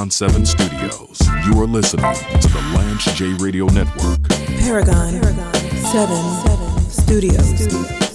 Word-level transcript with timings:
Paragon 0.00 0.10
7 0.10 0.46
Studios, 0.46 1.20
you 1.44 1.60
are 1.60 1.66
listening 1.66 2.14
to 2.40 2.48
the 2.48 2.72
Lance 2.74 3.04
J 3.12 3.34
Radio 3.34 3.66
Network. 3.66 4.26
Paragon, 4.58 5.20
Paragon 5.20 5.54
7, 5.92 6.16
7 6.46 6.80
Studios. 6.88 7.70
So 7.70 8.09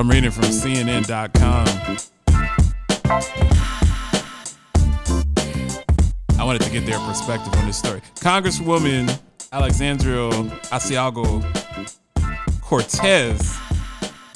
I'm 0.00 0.08
reading 0.08 0.30
from 0.30 0.44
CNN.com. 0.44 1.66
I 6.38 6.42
wanted 6.42 6.62
to 6.62 6.70
get 6.70 6.86
their 6.86 6.98
perspective 7.00 7.52
on 7.52 7.66
this 7.66 7.76
story. 7.76 8.00
Congresswoman 8.14 9.20
Alexandria 9.52 10.30
Ocasio 10.30 11.44
Cortez, 12.62 13.58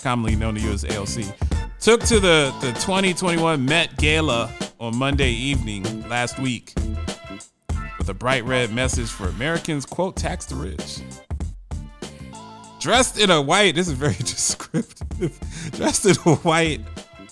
commonly 0.03 0.37
known 0.37 0.55
to 0.57 0.61
you 0.61 0.71
as 0.71 0.85
AOC, 0.85 1.33
took 1.81 2.03
to 2.03 2.21
the, 2.21 2.55
the 2.61 2.73
2021 2.73 3.65
Met 3.65 3.97
Gala 3.97 4.53
on 4.79 4.95
Monday 4.99 5.31
evening 5.31 6.07
last 6.11 6.39
week 6.39 6.75
with 7.97 8.11
a 8.11 8.15
bright 8.15 8.45
red 8.45 8.71
message 8.71 9.09
for 9.09 9.29
Americans, 9.29 9.87
quote, 9.87 10.15
tax 10.15 10.45
the 10.45 10.57
rich 10.57 11.01
dressed 12.85 13.19
in 13.19 13.31
a 13.31 13.41
white, 13.41 13.75
this 13.77 13.89
is 13.89 13.95
very 13.95 14.13
descriptive, 14.19 15.41
dressed 15.73 16.05
in 16.05 16.17
a 16.27 16.35
white 16.37 16.83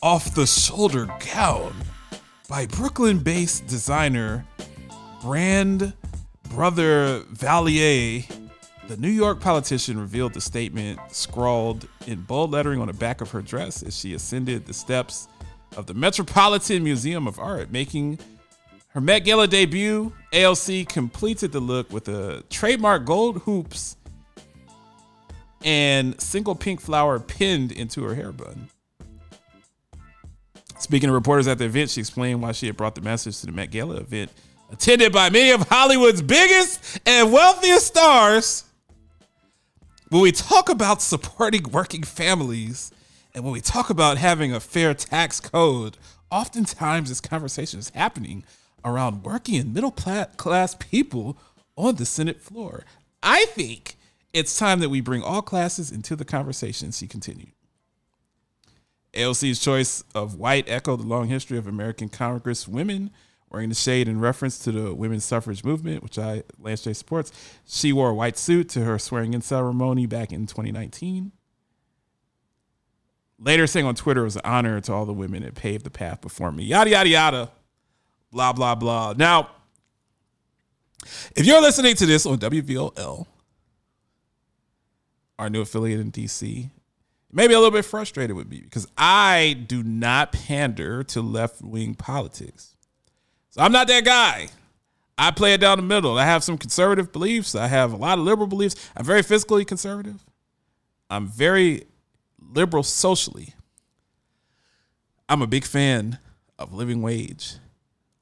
off 0.03 0.35
the 0.35 0.47
shoulder 0.47 1.07
gown 1.35 1.75
by 2.49 2.65
Brooklyn 2.65 3.19
based 3.19 3.67
designer 3.67 4.47
Brand 5.21 5.93
Brother 6.45 7.21
Vellies. 7.35 8.35
The 8.89 8.97
New 8.97 9.11
York 9.11 9.41
politician 9.41 10.01
revealed 10.01 10.33
the 10.33 10.41
statement 10.41 10.99
scrawled 11.11 11.87
in 12.07 12.23
bold 12.23 12.53
lettering 12.53 12.81
on 12.81 12.87
the 12.87 12.95
back 12.95 13.21
of 13.21 13.31
her 13.33 13.43
dress 13.43 13.83
as 13.83 13.95
she 13.95 14.15
ascended 14.15 14.65
the 14.65 14.73
steps 14.73 15.29
of 15.77 15.85
the 15.85 15.93
Metropolitan 15.93 16.83
Museum 16.83 17.27
of 17.27 17.39
Art, 17.39 17.71
making 17.71 18.19
her 18.89 19.03
Met 19.03 19.27
Gala 19.27 19.47
debut. 19.47 20.15
ALC 20.33 20.89
completed 20.89 21.53
the 21.53 21.61
look 21.61 21.93
with 21.93 22.09
a 22.09 22.43
trademark 22.49 23.05
gold 23.05 23.43
hoops 23.43 23.97
and 25.65 26.21
single 26.21 26.55
pink 26.55 26.81
flower 26.81 27.19
pinned 27.19 27.73
into 27.73 28.03
her 28.05 28.15
hair 28.15 28.33
bun. 28.33 28.69
Speaking 30.79 31.09
to 31.09 31.13
reporters 31.13 31.47
at 31.47 31.59
the 31.59 31.67
event, 31.67 31.91
she 31.91 32.01
explained 32.01 32.43
why 32.43 32.53
she 32.53 32.67
had 32.67 32.77
brought 32.77 32.97
the 32.97 33.01
message 33.01 33.39
to 33.41 33.47
the 33.47 33.53
Met 33.53 33.71
Gala 33.71 33.97
event, 33.97 34.33
attended 34.73 35.13
by 35.13 35.31
many 35.31 35.51
of 35.51 35.69
Hollywood's 35.69 36.23
biggest 36.23 37.01
and 37.07 37.33
wealthiest 37.33 37.87
stars. 37.87 38.65
When 40.09 40.23
we 40.23 40.33
talk 40.33 40.69
about 40.69 41.01
supporting 41.01 41.63
working 41.71 42.03
families 42.03 42.91
and 43.35 43.45
when 43.45 43.53
we 43.53 43.61
talk 43.61 43.91
about 43.91 44.19
having 44.19 44.53
a 44.53 44.61
fair 44.61 44.93
tax 44.93 45.41
code, 45.41 45.97
oftentimes 46.31 47.09
this 47.09 47.21
conversation 47.21 47.79
is 47.79 47.91
happening 47.91 48.45
around 48.85 49.23
working 49.23 49.57
and 49.57 49.73
middle 49.73 49.93
class 49.93 50.75
people 50.75 51.39
on 51.77 51.95
the 51.95 52.05
Senate 52.05 52.41
floor. 52.41 52.85
I 53.23 53.45
think 53.47 53.97
it's 54.33 54.59
time 54.59 54.81
that 54.81 54.89
we 54.89 55.01
bring 55.01 55.23
all 55.23 55.43
classes 55.43 55.91
into 55.91 56.17
the 56.17 56.25
conversation, 56.25 56.91
she 56.91 57.07
continued. 57.07 57.53
AOC's 59.15 59.61
choice 59.61 60.03
of 60.15 60.37
white 60.37 60.69
echoed 60.69 61.01
the 61.01 61.07
long 61.07 61.29
history 61.29 61.59
of 61.59 61.67
American 61.67 62.09
Congress 62.09 62.67
women 62.67 63.11
wearing 63.53 63.69
the 63.69 63.75
shade 63.75 64.09
in 64.09 64.19
reference 64.19 64.59
to 64.59 64.73
the 64.73 64.95
women's 64.95 65.25
suffrage 65.25 65.63
movement, 65.63 66.03
which 66.03 66.19
I 66.19 66.43
Lance 66.59 66.83
J 66.83 66.95
supports. 66.95 67.31
She 67.67 67.93
wore 67.93 68.09
a 68.09 68.15
white 68.15 68.39
suit 68.39 68.71
to 68.71 68.85
her 68.85 68.99
swearing 68.99 69.35
in 69.35 69.43
ceremony 69.43 70.07
back 70.07 70.33
in 70.33 70.47
2019. 70.47 71.33
Later 73.39 73.67
saying 73.67 73.85
on 73.85 73.95
Twitter 73.95 74.23
it 74.23 74.25
was 74.25 74.37
an 74.37 74.43
honor 74.45 74.81
to 74.81 74.93
all 74.93 75.05
the 75.05 75.13
women 75.13 75.43
that 75.43 75.55
paved 75.55 75.85
the 75.85 75.91
path 75.91 76.23
before 76.23 76.51
me. 76.51 76.65
Yada 76.65 76.91
yada 76.91 77.09
yada. 77.09 77.51
Blah 78.31 78.55
blah 78.55 78.75
blah. 78.75 79.13
Now, 79.15 79.51
if 81.37 81.45
you're 81.45 81.61
listening 81.61 81.95
to 81.97 82.07
this 82.07 82.25
on 82.25 82.39
WVOL, 82.39 83.27
our 85.43 85.51
new 85.51 85.61
affiliate 85.61 85.99
in 85.99 86.13
DC, 86.13 86.71
maybe 87.33 87.53
a 87.53 87.59
little 87.59 87.73
bit 87.73 87.85
frustrated 87.85 88.37
with 88.37 88.49
me 88.49 88.61
because 88.61 88.87
I 88.97 89.57
do 89.67 89.83
not 89.83 90.31
pander 90.31 91.03
to 91.03 91.21
left 91.21 91.61
wing 91.61 91.97
politics. 91.97 92.77
So 93.51 93.61
I'm 93.61 93.73
not 93.73 93.89
that 93.89 94.05
guy. 94.05 94.51
I 95.19 95.33
play 95.33 95.53
it 95.53 95.61
down 95.61 95.79
the 95.79 95.83
middle. 95.83 96.17
I 96.17 96.25
have 96.27 96.45
some 96.45 96.57
conservative 96.57 97.13
beliefs. 97.13 97.57
I 97.57 97.67
have 97.67 97.93
a 97.93 97.97
lot 97.97 98.19
of 98.19 98.25
liberal 98.25 98.47
beliefs. 98.47 98.77
I'm 98.97 99.05
very 99.05 99.23
fiscally 99.23 99.67
conservative. 99.67 100.25
I'm 101.11 101.27
very 101.27 101.87
liberal 102.41 102.85
socially. 102.85 103.55
I'm 105.29 105.43
a 105.43 105.49
big 105.49 105.65
fan 105.65 106.19
of 106.57 106.73
living 106.73 107.03
wage. 107.03 107.55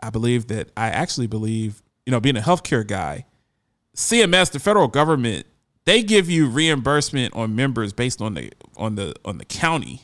I 0.03 0.09
believe 0.09 0.49
that 0.49 0.71
I 0.75 0.89
actually 0.89 1.27
believe, 1.27 1.83
you 2.07 2.13
know, 2.13 2.21
being 2.21 2.39
a 2.39 2.41
healthcare 2.41 2.87
guy, 2.87 3.27
CMS, 3.95 4.51
the 4.51 4.59
federal 4.59 4.89
government, 4.89 5.47
they 5.91 6.05
give 6.05 6.31
you 6.31 6.49
reimbursement 6.49 7.35
on 7.35 7.57
members 7.57 7.93
based 7.93 8.23
on 8.23 8.35
the 8.35 8.53
on 8.77 8.95
the 8.95 9.13
on 9.25 9.39
the 9.39 9.45
county. 9.45 10.03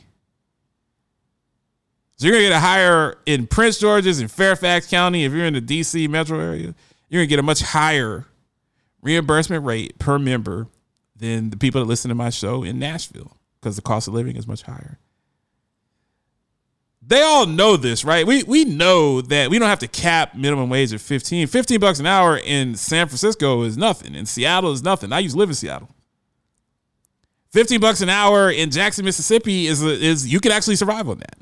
So 2.17 2.27
you're 2.27 2.35
gonna 2.35 2.49
get 2.49 2.57
a 2.57 2.59
higher 2.59 3.17
in 3.25 3.47
Prince 3.47 3.77
George's 3.77 4.19
and 4.19 4.29
Fairfax 4.29 4.87
County. 4.87 5.23
If 5.23 5.31
you're 5.31 5.45
in 5.45 5.53
the 5.53 5.61
DC 5.61 6.09
metro 6.09 6.41
area, 6.41 6.75
you're 7.07 7.21
gonna 7.21 7.27
get 7.27 7.39
a 7.39 7.43
much 7.43 7.61
higher 7.61 8.25
reimbursement 9.01 9.63
rate 9.63 9.97
per 9.97 10.19
member 10.19 10.67
than 11.15 11.51
the 11.51 11.57
people 11.57 11.79
that 11.79 11.87
listen 11.87 12.09
to 12.09 12.15
my 12.15 12.31
show 12.31 12.63
in 12.63 12.79
Nashville 12.79 13.37
because 13.61 13.77
the 13.77 13.81
cost 13.81 14.09
of 14.09 14.13
living 14.13 14.35
is 14.35 14.45
much 14.45 14.63
higher. 14.63 14.99
They 17.07 17.21
all 17.21 17.45
know 17.45 17.77
this, 17.77 18.03
right? 18.03 18.27
We 18.27 18.43
we 18.43 18.65
know 18.65 19.21
that 19.21 19.49
we 19.49 19.57
don't 19.57 19.69
have 19.69 19.79
to 19.79 19.87
cap 19.87 20.35
minimum 20.35 20.69
wage 20.69 20.91
at 20.91 20.99
15. 20.99 21.47
15 21.47 21.79
bucks 21.79 21.99
an 21.99 22.05
hour 22.05 22.37
in 22.37 22.75
San 22.75 23.07
Francisco 23.07 23.63
is 23.63 23.77
nothing. 23.77 24.13
In 24.13 24.25
Seattle 24.25 24.73
is 24.73 24.83
nothing. 24.83 25.13
I 25.13 25.19
used 25.19 25.33
to 25.33 25.39
live 25.39 25.47
in 25.47 25.55
Seattle. 25.55 25.89
15 27.53 27.79
bucks 27.79 28.01
an 28.01 28.09
hour 28.09 28.51
in 28.51 28.71
Jackson, 28.71 29.05
Mississippi 29.05 29.67
is 29.67 29.81
is 29.81 30.31
you 30.31 30.41
can 30.41 30.51
actually 30.51 30.75
survive 30.75 31.07
on 31.07 31.19
that. 31.19 31.37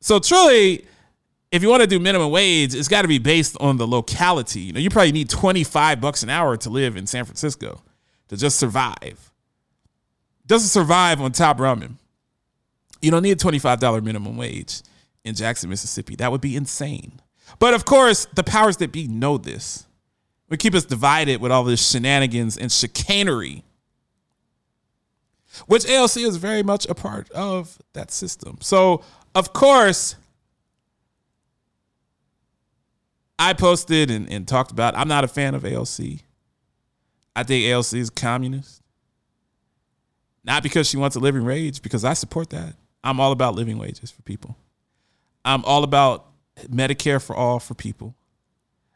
So 0.00 0.20
truly, 0.20 0.86
if 1.50 1.62
you 1.62 1.68
want 1.68 1.82
to 1.82 1.88
do 1.88 1.98
minimum 1.98 2.30
wage, 2.30 2.72
it's 2.72 2.86
got 2.86 3.02
to 3.02 3.08
be 3.08 3.18
based 3.18 3.56
on 3.58 3.78
the 3.78 3.86
locality. 3.86 4.60
You 4.60 4.72
know, 4.74 4.80
you 4.80 4.90
probably 4.90 5.10
need 5.10 5.28
25 5.28 6.00
bucks 6.00 6.22
an 6.22 6.30
hour 6.30 6.56
to 6.58 6.70
live 6.70 6.96
in 6.96 7.08
San 7.08 7.24
Francisco 7.24 7.82
to 8.28 8.36
just 8.36 8.58
survive. 8.58 9.32
Doesn't 10.46 10.68
survive 10.68 11.20
on 11.20 11.32
top 11.32 11.58
ramen. 11.58 11.96
You 13.06 13.12
don't 13.12 13.22
need 13.22 13.30
a 13.30 13.36
$25 13.36 14.02
minimum 14.02 14.36
wage 14.36 14.82
in 15.24 15.36
Jackson, 15.36 15.70
Mississippi. 15.70 16.16
That 16.16 16.32
would 16.32 16.40
be 16.40 16.56
insane. 16.56 17.20
But 17.60 17.72
of 17.72 17.84
course, 17.84 18.26
the 18.34 18.42
powers 18.42 18.78
that 18.78 18.90
be 18.90 19.06
know 19.06 19.38
this. 19.38 19.86
We 20.48 20.56
keep 20.56 20.74
us 20.74 20.84
divided 20.84 21.40
with 21.40 21.52
all 21.52 21.62
this 21.62 21.88
shenanigans 21.88 22.58
and 22.58 22.72
chicanery, 22.72 23.62
which 25.68 25.88
ALC 25.88 26.16
is 26.16 26.36
very 26.36 26.64
much 26.64 26.84
a 26.88 26.96
part 26.96 27.30
of 27.30 27.78
that 27.92 28.10
system. 28.10 28.58
So, 28.60 29.04
of 29.36 29.52
course, 29.52 30.16
I 33.38 33.52
posted 33.52 34.10
and, 34.10 34.28
and 34.28 34.48
talked 34.48 34.72
about 34.72 34.96
I'm 34.96 35.06
not 35.06 35.22
a 35.22 35.28
fan 35.28 35.54
of 35.54 35.64
ALC. 35.64 36.22
I 37.36 37.44
think 37.44 37.70
ALC 37.70 37.92
is 37.92 38.10
communist. 38.10 38.82
Not 40.42 40.64
because 40.64 40.88
she 40.88 40.96
wants 40.96 41.14
a 41.14 41.20
living 41.20 41.44
wage, 41.44 41.82
because 41.82 42.04
I 42.04 42.14
support 42.14 42.50
that. 42.50 42.74
I'm 43.06 43.20
all 43.20 43.30
about 43.30 43.54
living 43.54 43.78
wages 43.78 44.10
for 44.10 44.20
people. 44.22 44.56
I'm 45.44 45.64
all 45.64 45.84
about 45.84 46.26
Medicare 46.68 47.22
for 47.22 47.36
all 47.36 47.60
for 47.60 47.74
people. 47.74 48.16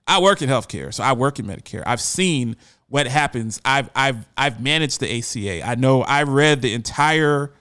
I 0.06 0.20
work 0.20 0.42
in 0.42 0.48
healthcare, 0.48 0.92
so 0.92 1.04
I 1.04 1.12
work 1.12 1.38
in 1.38 1.46
Medicare. 1.46 1.84
I've 1.86 2.00
seen 2.00 2.56
what 2.88 3.06
happens. 3.06 3.60
I've 3.64 3.88
I've 3.94 4.26
I've 4.36 4.60
managed 4.60 4.98
the 4.98 5.18
ACA. 5.18 5.64
I 5.64 5.76
know 5.76 6.02
I 6.02 6.24
read 6.24 6.60
the 6.60 6.74
entire 6.74 7.52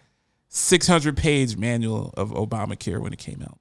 600 0.48 1.16
page 1.16 1.56
manual 1.56 2.12
of 2.18 2.32
Obamacare 2.32 3.00
when 3.00 3.14
it 3.14 3.20
came 3.20 3.44
out. 3.44 3.60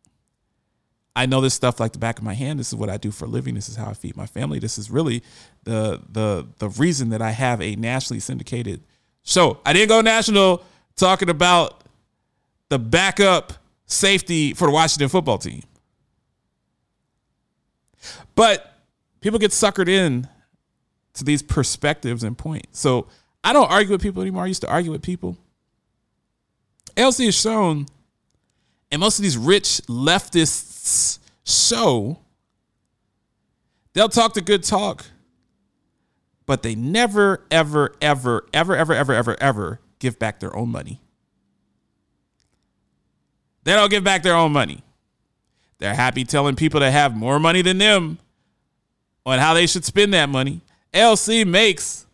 I 1.15 1.27
know 1.27 1.43
this 1.43 1.53
stuff 1.53 1.81
like 1.81 1.93
the 1.93 1.99
back 1.99 2.19
of 2.19 2.25
my 2.25 2.33
hand. 2.33 2.59
This 2.59 2.69
is 2.69 2.77
what 2.77 2.89
I 2.89 2.97
do 2.97 3.11
for 3.11 3.27
a 3.27 3.29
living. 3.29 3.55
This 3.55 3.69
is 3.69 3.77
how 3.77 3.91
I 3.91 3.93
feed 3.93 4.17
my 4.17 4.25
family. 4.25 4.61
This 4.61 4.79
is 4.79 4.91
really 4.91 5.23
the 5.65 6.01
the 6.09 6.49
the 6.59 6.71
reason 6.71 7.11
that 7.11 7.21
I 7.21 7.33
have 7.33 7.61
a 7.61 7.77
nationally 7.77 8.21
syndicated 8.21 8.83
show. 9.25 9.59
I 9.67 9.75
didn't 9.75 9.91
go 9.91 10.01
national 10.01 10.63
talking 10.97 11.29
about 11.29 11.85
the 12.69 12.79
backup 12.79 13.53
safety 13.87 14.55
for 14.55 14.67
the 14.67 14.73
Washington 14.73 15.09
football 15.09 15.39
team. 15.39 15.63
But 18.35 18.73
people 19.21 19.39
get 19.39 19.51
suckered 19.51 19.89
in 19.89 20.29
to 21.15 21.25
these 21.25 21.43
perspectives 21.43 22.23
and 22.23 22.37
points. 22.37 22.79
So 22.79 23.09
I 23.43 23.53
don't 23.53 23.71
argue 23.71 23.93
with 23.93 24.03
people 24.03 24.23
anymore. 24.23 24.45
I 24.45 24.47
used 24.47 24.61
to 24.63 24.71
argue 24.71 24.93
with 24.93 25.03
people. 25.03 25.37
LC 26.97 27.27
has 27.27 27.35
shown 27.35 27.87
and 28.91 29.01
most 29.01 29.19
of 29.19 29.23
these 29.23 29.37
rich 29.37 29.83
leftists 29.87 31.19
show 31.45 32.19
they'll 33.93 34.09
talk 34.09 34.35
the 34.35 34.41
good 34.41 34.63
talk, 34.63 35.07
but 36.47 36.63
they 36.63 36.75
never, 36.75 37.45
ever, 37.51 37.95
ever, 38.01 38.47
ever, 38.53 38.75
ever, 38.75 38.95
ever, 38.95 39.15
ever, 39.15 39.43
ever 39.43 39.81
give 39.99 40.19
back 40.19 40.41
their 40.41 40.55
own 40.57 40.71
money. 40.71 41.01
They 43.69 43.75
don't 43.75 43.91
give 43.91 44.03
back 44.03 44.23
their 44.23 44.35
own 44.35 44.53
money. 44.53 44.83
They're 45.77 45.95
happy 45.95 46.25
telling 46.25 46.57
people 46.57 46.81
that 46.81 46.91
have 46.91 47.15
more 47.15 47.39
money 47.39 47.61
than 47.61 47.77
them 47.77 48.17
on 49.27 49.39
how 49.41 49.53
they 49.53 49.67
should 49.67 49.85
spend 49.85 50.15
that 50.15 50.31
money. 50.31 50.63
LC 50.95 51.47
makes 51.47 52.07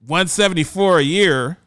174 0.00 0.98
a 0.98 1.02
year 1.02 1.58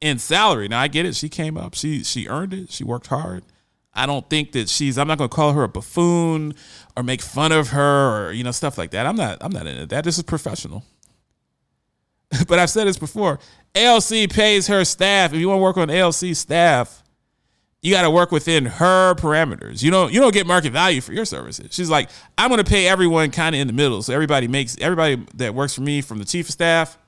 in 0.00 0.18
salary. 0.18 0.68
Now 0.68 0.80
I 0.80 0.88
get 0.88 1.04
it. 1.04 1.14
She 1.14 1.28
came 1.28 1.58
up. 1.58 1.74
She 1.74 2.02
she 2.02 2.26
earned 2.28 2.54
it. 2.54 2.70
She 2.70 2.82
worked 2.82 3.08
hard. 3.08 3.44
I 3.92 4.06
don't 4.06 4.30
think 4.30 4.52
that 4.52 4.70
she's 4.70 4.96
I'm 4.96 5.06
not 5.06 5.18
gonna 5.18 5.28
call 5.28 5.52
her 5.52 5.64
a 5.64 5.68
buffoon 5.68 6.54
or 6.96 7.02
make 7.02 7.20
fun 7.20 7.52
of 7.52 7.68
her 7.68 8.28
or 8.28 8.32
you 8.32 8.42
know 8.42 8.52
stuff 8.52 8.78
like 8.78 8.92
that. 8.92 9.04
I'm 9.04 9.16
not 9.16 9.36
I'm 9.42 9.52
not 9.52 9.66
into 9.66 9.84
that. 9.84 10.04
This 10.04 10.16
is 10.16 10.22
professional. 10.22 10.82
but 12.48 12.58
I've 12.58 12.70
said 12.70 12.86
this 12.86 12.98
before. 12.98 13.38
ALC 13.74 14.30
pays 14.30 14.66
her 14.66 14.84
staff. 14.84 15.32
If 15.32 15.40
you 15.40 15.48
want 15.48 15.58
to 15.58 15.62
work 15.62 15.76
on 15.76 15.90
ALC 15.90 16.34
staff, 16.34 17.02
you 17.82 17.92
got 17.92 18.02
to 18.02 18.10
work 18.10 18.30
within 18.30 18.66
her 18.66 19.14
parameters. 19.14 19.82
You 19.82 19.90
don't 19.90 20.12
you 20.12 20.20
don't 20.20 20.34
get 20.34 20.46
market 20.46 20.72
value 20.72 21.00
for 21.00 21.12
your 21.12 21.24
services. 21.24 21.68
She's 21.70 21.88
like, 21.88 22.10
I'm 22.36 22.50
going 22.50 22.62
to 22.62 22.68
pay 22.70 22.86
everyone 22.86 23.30
kind 23.30 23.54
of 23.54 23.60
in 23.60 23.66
the 23.66 23.72
middle. 23.72 24.02
So 24.02 24.12
everybody 24.12 24.48
makes 24.48 24.76
everybody 24.80 25.24
that 25.34 25.54
works 25.54 25.74
for 25.74 25.80
me 25.80 26.02
from 26.02 26.18
the 26.18 26.24
chief 26.24 26.48
of 26.48 26.52
staff 26.52 26.98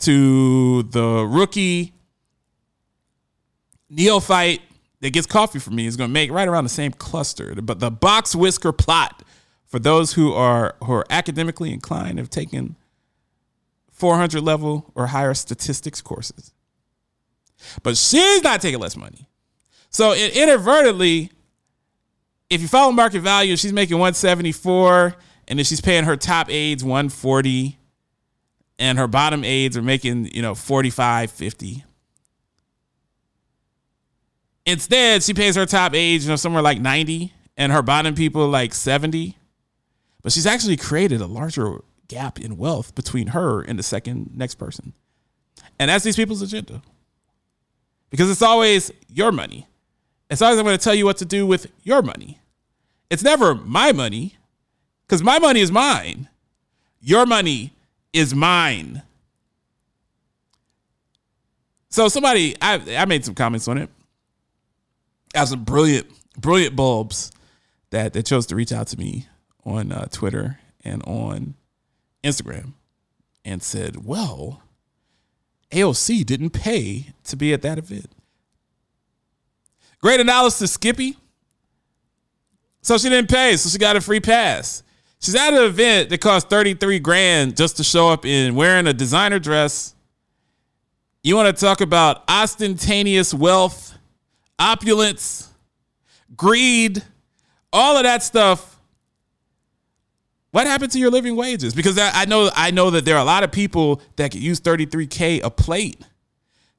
to 0.00 0.82
the 0.84 1.26
rookie 1.26 1.94
neophyte 3.88 4.62
that 5.00 5.12
gets 5.12 5.26
coffee 5.26 5.58
from 5.58 5.76
me 5.76 5.86
is 5.86 5.96
going 5.96 6.08
to 6.08 6.12
make 6.12 6.30
right 6.30 6.48
around 6.48 6.64
the 6.64 6.70
same 6.70 6.90
cluster. 6.90 7.54
But 7.54 7.78
the 7.78 7.90
box 7.90 8.34
whisker 8.34 8.72
plot 8.72 9.22
for 9.66 9.78
those 9.78 10.14
who 10.14 10.32
are 10.32 10.74
who 10.82 10.92
are 10.92 11.06
academically 11.10 11.72
inclined 11.72 12.18
have 12.18 12.30
taken 12.30 12.76
400 13.94 14.42
level 14.42 14.92
or 14.94 15.06
higher 15.06 15.34
statistics 15.34 16.02
courses. 16.02 16.52
But 17.82 17.96
she's 17.96 18.42
not 18.42 18.60
taking 18.60 18.80
less 18.80 18.96
money. 18.96 19.28
So 19.88 20.12
it 20.12 20.36
inadvertently, 20.36 21.30
if 22.50 22.60
you 22.60 22.68
follow 22.68 22.92
market 22.92 23.20
value, 23.20 23.56
she's 23.56 23.72
making 23.72 23.96
174, 23.96 25.16
and 25.48 25.58
then 25.58 25.64
she's 25.64 25.80
paying 25.80 26.04
her 26.04 26.16
top 26.16 26.50
aides 26.50 26.84
140, 26.84 27.78
and 28.78 28.98
her 28.98 29.06
bottom 29.06 29.44
aides 29.44 29.76
are 29.76 29.82
making, 29.82 30.26
you 30.34 30.42
know, 30.42 30.54
45, 30.54 31.30
50. 31.30 31.84
Instead, 34.66 35.22
she 35.22 35.34
pays 35.34 35.54
her 35.56 35.66
top 35.66 35.94
aides, 35.94 36.24
you 36.24 36.30
know, 36.30 36.36
somewhere 36.36 36.62
like 36.62 36.80
90, 36.80 37.32
and 37.56 37.70
her 37.70 37.82
bottom 37.82 38.14
people 38.14 38.48
like 38.48 38.74
70. 38.74 39.36
But 40.22 40.32
she's 40.32 40.46
actually 40.46 40.76
created 40.76 41.20
a 41.20 41.26
larger 41.26 41.80
gap 42.08 42.40
in 42.40 42.56
wealth 42.56 42.94
between 42.94 43.28
her 43.28 43.62
and 43.62 43.78
the 43.78 43.82
second 43.82 44.30
next 44.34 44.56
person. 44.56 44.92
And 45.78 45.88
that's 45.88 46.04
these 46.04 46.16
people's 46.16 46.42
agenda. 46.42 46.82
Because 48.10 48.30
it's 48.30 48.42
always 48.42 48.92
your 49.08 49.32
money. 49.32 49.66
It's 50.30 50.42
always 50.42 50.58
I'm 50.58 50.64
going 50.64 50.78
to 50.78 50.82
tell 50.82 50.94
you 50.94 51.04
what 51.04 51.16
to 51.18 51.24
do 51.24 51.46
with 51.46 51.70
your 51.82 52.02
money. 52.02 52.40
It's 53.10 53.22
never 53.22 53.54
my 53.54 53.92
money, 53.92 54.36
because 55.06 55.22
my 55.22 55.38
money 55.38 55.60
is 55.60 55.70
mine. 55.70 56.28
Your 57.00 57.26
money 57.26 57.72
is 58.12 58.34
mine. 58.34 59.02
So 61.90 62.08
somebody, 62.08 62.56
I, 62.60 62.80
I 62.96 63.04
made 63.04 63.24
some 63.24 63.34
comments 63.34 63.68
on 63.68 63.78
it. 63.78 63.90
I 65.34 65.38
have 65.40 65.48
some 65.48 65.64
brilliant, 65.64 66.06
brilliant 66.38 66.74
bulbs 66.74 67.30
that, 67.90 68.12
that 68.14 68.24
chose 68.24 68.46
to 68.46 68.56
reach 68.56 68.72
out 68.72 68.88
to 68.88 68.98
me 68.98 69.26
on 69.64 69.92
uh, 69.92 70.06
Twitter 70.10 70.58
and 70.82 71.02
on 71.04 71.54
Instagram 72.24 72.72
and 73.44 73.62
said, 73.62 74.04
well, 74.04 74.62
AOC 75.70 76.24
didn't 76.24 76.50
pay 76.50 77.12
to 77.24 77.36
be 77.36 77.52
at 77.52 77.62
that 77.62 77.78
event. 77.78 78.10
Great 80.00 80.20
analysis, 80.20 80.72
Skippy. 80.72 81.16
So 82.82 82.98
she 82.98 83.08
didn't 83.08 83.30
pay, 83.30 83.56
so 83.56 83.68
she 83.68 83.78
got 83.78 83.96
a 83.96 84.00
free 84.00 84.20
pass. 84.20 84.82
She's 85.20 85.34
at 85.34 85.54
an 85.54 85.64
event 85.64 86.10
that 86.10 86.20
cost 86.20 86.50
33 86.50 86.98
grand 86.98 87.56
just 87.56 87.78
to 87.78 87.84
show 87.84 88.10
up 88.10 88.26
in 88.26 88.54
wearing 88.54 88.86
a 88.86 88.92
designer 88.92 89.38
dress. 89.38 89.94
You 91.22 91.34
want 91.36 91.56
to 91.56 91.58
talk 91.58 91.80
about 91.80 92.22
ostentatious 92.28 93.32
wealth, 93.32 93.96
opulence, 94.58 95.48
greed, 96.36 97.02
all 97.72 97.96
of 97.96 98.02
that 98.02 98.22
stuff 98.22 98.73
what 100.54 100.68
happened 100.68 100.92
to 100.92 101.00
your 101.00 101.10
living 101.10 101.34
wages? 101.34 101.74
Because 101.74 101.98
I 101.98 102.26
know 102.26 102.48
I 102.54 102.70
know 102.70 102.88
that 102.90 103.04
there 103.04 103.16
are 103.16 103.20
a 103.20 103.24
lot 103.24 103.42
of 103.42 103.50
people 103.50 104.00
that 104.14 104.30
could 104.30 104.40
use 104.40 104.60
33k 104.60 105.42
a 105.42 105.50
plate 105.50 106.00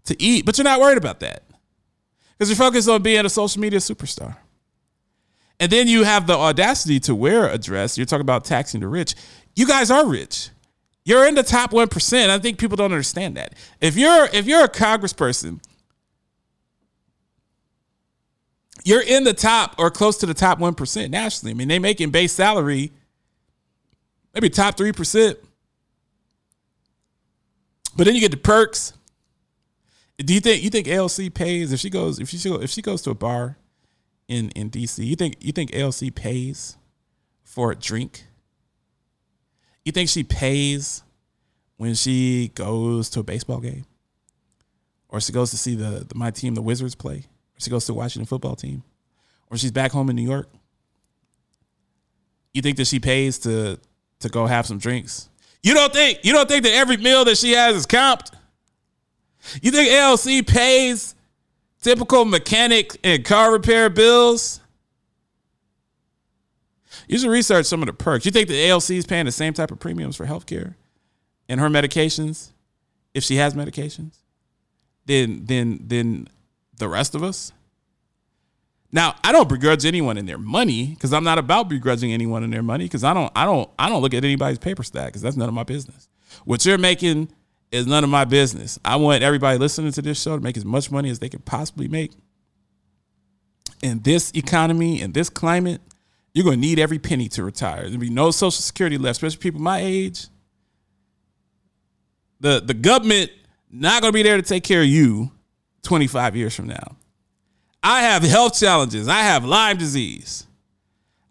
to 0.05 0.15
eat, 0.17 0.45
but 0.45 0.57
you're 0.57 0.63
not 0.63 0.79
worried 0.79 0.97
about 0.97 1.19
that 1.19 1.43
because 2.31 2.47
you're 2.49 2.55
focused 2.55 2.87
on 2.87 3.01
being 3.01 3.25
a 3.25 3.29
social 3.29 3.61
media 3.61 3.79
superstar. 3.79 4.37
And 5.59 5.69
then 5.69 5.89
you 5.89 6.05
have 6.05 6.25
the 6.25 6.35
audacity 6.35 7.01
to 7.01 7.13
wear 7.13 7.49
a 7.49 7.57
dress. 7.57 7.97
You're 7.97 8.05
talking 8.05 8.21
about 8.21 8.45
taxing 8.45 8.79
the 8.79 8.87
rich. 8.87 9.13
You 9.57 9.67
guys 9.67 9.91
are 9.91 10.05
rich. 10.05 10.51
You're 11.03 11.27
in 11.27 11.35
the 11.35 11.43
top 11.43 11.73
one 11.73 11.89
percent. 11.89 12.31
I 12.31 12.39
think 12.39 12.57
people 12.57 12.77
don't 12.77 12.93
understand 12.93 13.35
that. 13.35 13.55
If 13.81 13.97
you're 13.97 14.29
if 14.31 14.45
you're 14.45 14.63
a 14.63 14.69
congressperson, 14.69 15.61
you're 18.85 19.03
in 19.03 19.25
the 19.25 19.33
top 19.33 19.75
or 19.77 19.91
close 19.91 20.15
to 20.19 20.25
the 20.25 20.33
top 20.33 20.59
one 20.59 20.75
percent 20.75 21.11
nationally. 21.11 21.51
I 21.51 21.55
mean, 21.55 21.67
they 21.67 21.77
making 21.77 22.11
base 22.11 22.31
salary 22.31 22.93
maybe 24.35 24.49
top 24.49 24.77
3%. 24.77 25.37
But 27.95 28.05
then 28.05 28.13
you 28.13 28.21
get 28.21 28.31
the 28.31 28.37
perks. 28.37 28.93
Do 30.17 30.33
you 30.33 30.39
think 30.39 30.63
you 30.63 30.69
think 30.69 30.87
ALC 30.87 31.33
pays 31.33 31.73
if 31.73 31.79
she 31.79 31.89
goes 31.89 32.19
if 32.19 32.29
she 32.29 32.37
if 32.37 32.69
she 32.69 32.81
goes 32.81 33.01
to 33.01 33.09
a 33.09 33.15
bar 33.15 33.57
in 34.27 34.49
in 34.51 34.69
DC? 34.69 35.05
You 35.05 35.15
think 35.15 35.37
you 35.41 35.51
think 35.51 35.75
ALC 35.75 36.13
pays 36.13 36.77
for 37.43 37.71
a 37.71 37.75
drink? 37.75 38.25
You 39.83 39.91
think 39.91 40.09
she 40.09 40.23
pays 40.23 41.03
when 41.77 41.95
she 41.95 42.49
goes 42.55 43.09
to 43.11 43.19
a 43.19 43.23
baseball 43.23 43.59
game, 43.59 43.85
or 45.09 45.19
she 45.19 45.33
goes 45.33 45.51
to 45.51 45.57
see 45.57 45.75
the, 45.75 46.05
the 46.07 46.15
my 46.15 46.31
team, 46.31 46.55
the 46.55 46.61
Wizards, 46.61 46.95
play, 46.95 47.17
or 47.17 47.59
she 47.59 47.69
goes 47.69 47.85
to 47.85 47.91
a 47.91 47.95
Washington 47.95 48.25
football 48.25 48.55
team, 48.55 48.83
or 49.49 49.57
she's 49.57 49.71
back 49.71 49.91
home 49.91 50.09
in 50.09 50.15
New 50.15 50.27
York? 50.27 50.49
You 52.53 52.61
think 52.61 52.77
that 52.77 52.87
she 52.87 52.99
pays 52.99 53.37
to 53.39 53.79
to 54.25 54.31
go 54.31 54.45
have 54.45 54.65
some 54.65 54.77
drinks. 54.77 55.29
You 55.63 55.73
don't 55.73 55.93
think 55.93 56.19
you 56.23 56.33
don't 56.33 56.47
think 56.47 56.63
that 56.63 56.73
every 56.73 56.97
meal 56.97 57.25
that 57.25 57.37
she 57.37 57.53
has 57.53 57.75
is 57.75 57.87
comped? 57.87 58.31
You 59.61 59.71
think 59.71 59.91
ALC 59.91 60.45
pays 60.45 61.15
typical 61.81 62.25
mechanic 62.25 62.97
and 63.03 63.23
car 63.23 63.51
repair 63.51 63.89
bills? 63.89 64.59
You 67.07 67.19
should 67.19 67.29
research 67.29 67.67
some 67.67 67.81
of 67.81 67.87
the 67.87 67.93
perks. 67.93 68.25
You 68.25 68.31
think 68.31 68.47
the 68.47 68.69
ALC 68.69 68.91
is 68.91 69.05
paying 69.05 69.25
the 69.25 69.31
same 69.31 69.53
type 69.53 69.71
of 69.71 69.79
premiums 69.79 70.15
for 70.15 70.25
healthcare 70.25 70.75
and 71.47 71.59
her 71.59 71.69
medications, 71.69 72.51
if 73.13 73.23
she 73.23 73.35
has 73.35 73.53
medications, 73.53 74.17
then 75.05 75.45
then 75.45 75.79
then 75.81 76.27
the 76.77 76.89
rest 76.89 77.15
of 77.15 77.23
us? 77.23 77.51
Now, 78.95 79.13
I 79.25 79.33
don't 79.33 79.49
begrudge 79.49 79.85
anyone 79.85 80.17
in 80.17 80.25
their 80.25 80.37
money 80.37 80.85
because 80.85 81.11
I'm 81.11 81.25
not 81.25 81.37
about 81.37 81.67
begrudging 81.67 82.13
anyone 82.13 82.45
in 82.45 82.49
their 82.49 82.63
money 82.63 82.85
because 82.85 83.03
I 83.03 83.13
don't, 83.13 83.29
I 83.35 83.43
don't, 83.43 83.69
I 83.77 83.89
don't 83.89 84.01
look 84.01 84.13
at 84.13 84.23
anybody's 84.23 84.57
paper 84.57 84.83
stack 84.83 85.07
because 85.07 85.21
that's 85.21 85.35
none 85.35 85.49
of 85.49 85.53
my 85.53 85.63
business. 85.63 86.07
What 86.45 86.65
you're 86.65 86.77
making 86.77 87.27
is 87.73 87.87
none 87.87 88.05
of 88.05 88.09
my 88.09 88.23
business. 88.23 88.79
I 88.85 88.95
want 88.95 89.21
everybody 89.21 89.59
listening 89.59 89.91
to 89.91 90.01
this 90.01 90.21
show 90.21 90.37
to 90.37 90.41
make 90.41 90.55
as 90.55 90.63
much 90.63 90.91
money 90.91 91.09
as 91.09 91.19
they 91.19 91.27
can 91.27 91.41
possibly 91.41 91.89
make. 91.89 92.13
In 93.83 93.99
this 93.99 94.31
economy, 94.33 95.01
in 95.01 95.11
this 95.11 95.29
climate, 95.29 95.81
you're 96.33 96.45
going 96.45 96.61
to 96.61 96.65
need 96.65 96.79
every 96.79 96.97
penny 96.97 97.27
to 97.27 97.43
retire. 97.43 97.81
There'll 97.83 97.97
be 97.97 98.09
no 98.09 98.31
social 98.31 98.51
security 98.51 98.97
left, 98.97 99.17
especially 99.17 99.39
people 99.39 99.59
my 99.59 99.79
age. 99.79 100.27
The 102.39 102.61
the 102.61 102.73
government 102.73 103.29
not 103.69 104.01
going 104.01 104.13
to 104.13 104.15
be 104.15 104.23
there 104.23 104.37
to 104.37 104.41
take 104.41 104.63
care 104.63 104.83
of 104.83 104.87
you 104.87 105.31
25 105.83 106.37
years 106.37 106.55
from 106.55 106.67
now. 106.67 106.95
I 107.85 108.01
have 108.01 108.23
health 108.23 108.59
challenges. 108.59 109.07
I 109.07 109.19
have 109.19 109.45
Lyme 109.45 109.77
disease. 109.77 110.47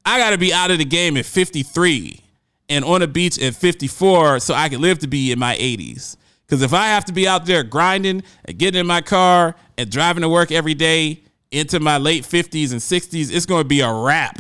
I 0.07 0.19
got 0.19 0.31
to 0.31 0.39
be 0.39 0.55
out 0.55 0.71
of 0.71 0.79
the 0.79 0.85
game 0.85 1.17
at 1.17 1.27
53 1.27 2.21
and 2.69 2.85
on 2.85 3.01
the 3.01 3.09
beach 3.09 3.43
at 3.43 3.57
54 3.57 4.39
so 4.39 4.55
I 4.55 4.69
can 4.69 4.81
live 4.81 5.01
to 5.01 5.09
be 5.09 5.33
in 5.33 5.39
my 5.41 5.57
80s. 5.57 6.17
Because 6.47 6.63
if 6.63 6.73
I 6.73 6.87
have 6.87 7.07
to 7.07 7.13
be 7.13 7.27
out 7.27 7.45
there 7.45 7.65
grinding 7.65 8.23
and 8.45 8.57
getting 8.57 8.79
in 8.79 8.87
my 8.87 9.01
car 9.01 9.57
and 9.77 9.91
driving 9.91 10.23
to 10.23 10.29
work 10.29 10.53
every 10.53 10.75
day 10.75 11.23
into 11.51 11.81
my 11.81 11.99
late 11.99 12.23
50s 12.23 12.71
and 12.71 12.81
60s, 12.81 13.35
it's 13.35 13.47
going 13.47 13.65
to 13.65 13.69
be 13.69 13.81
a 13.81 13.93
wrap. 13.93 14.39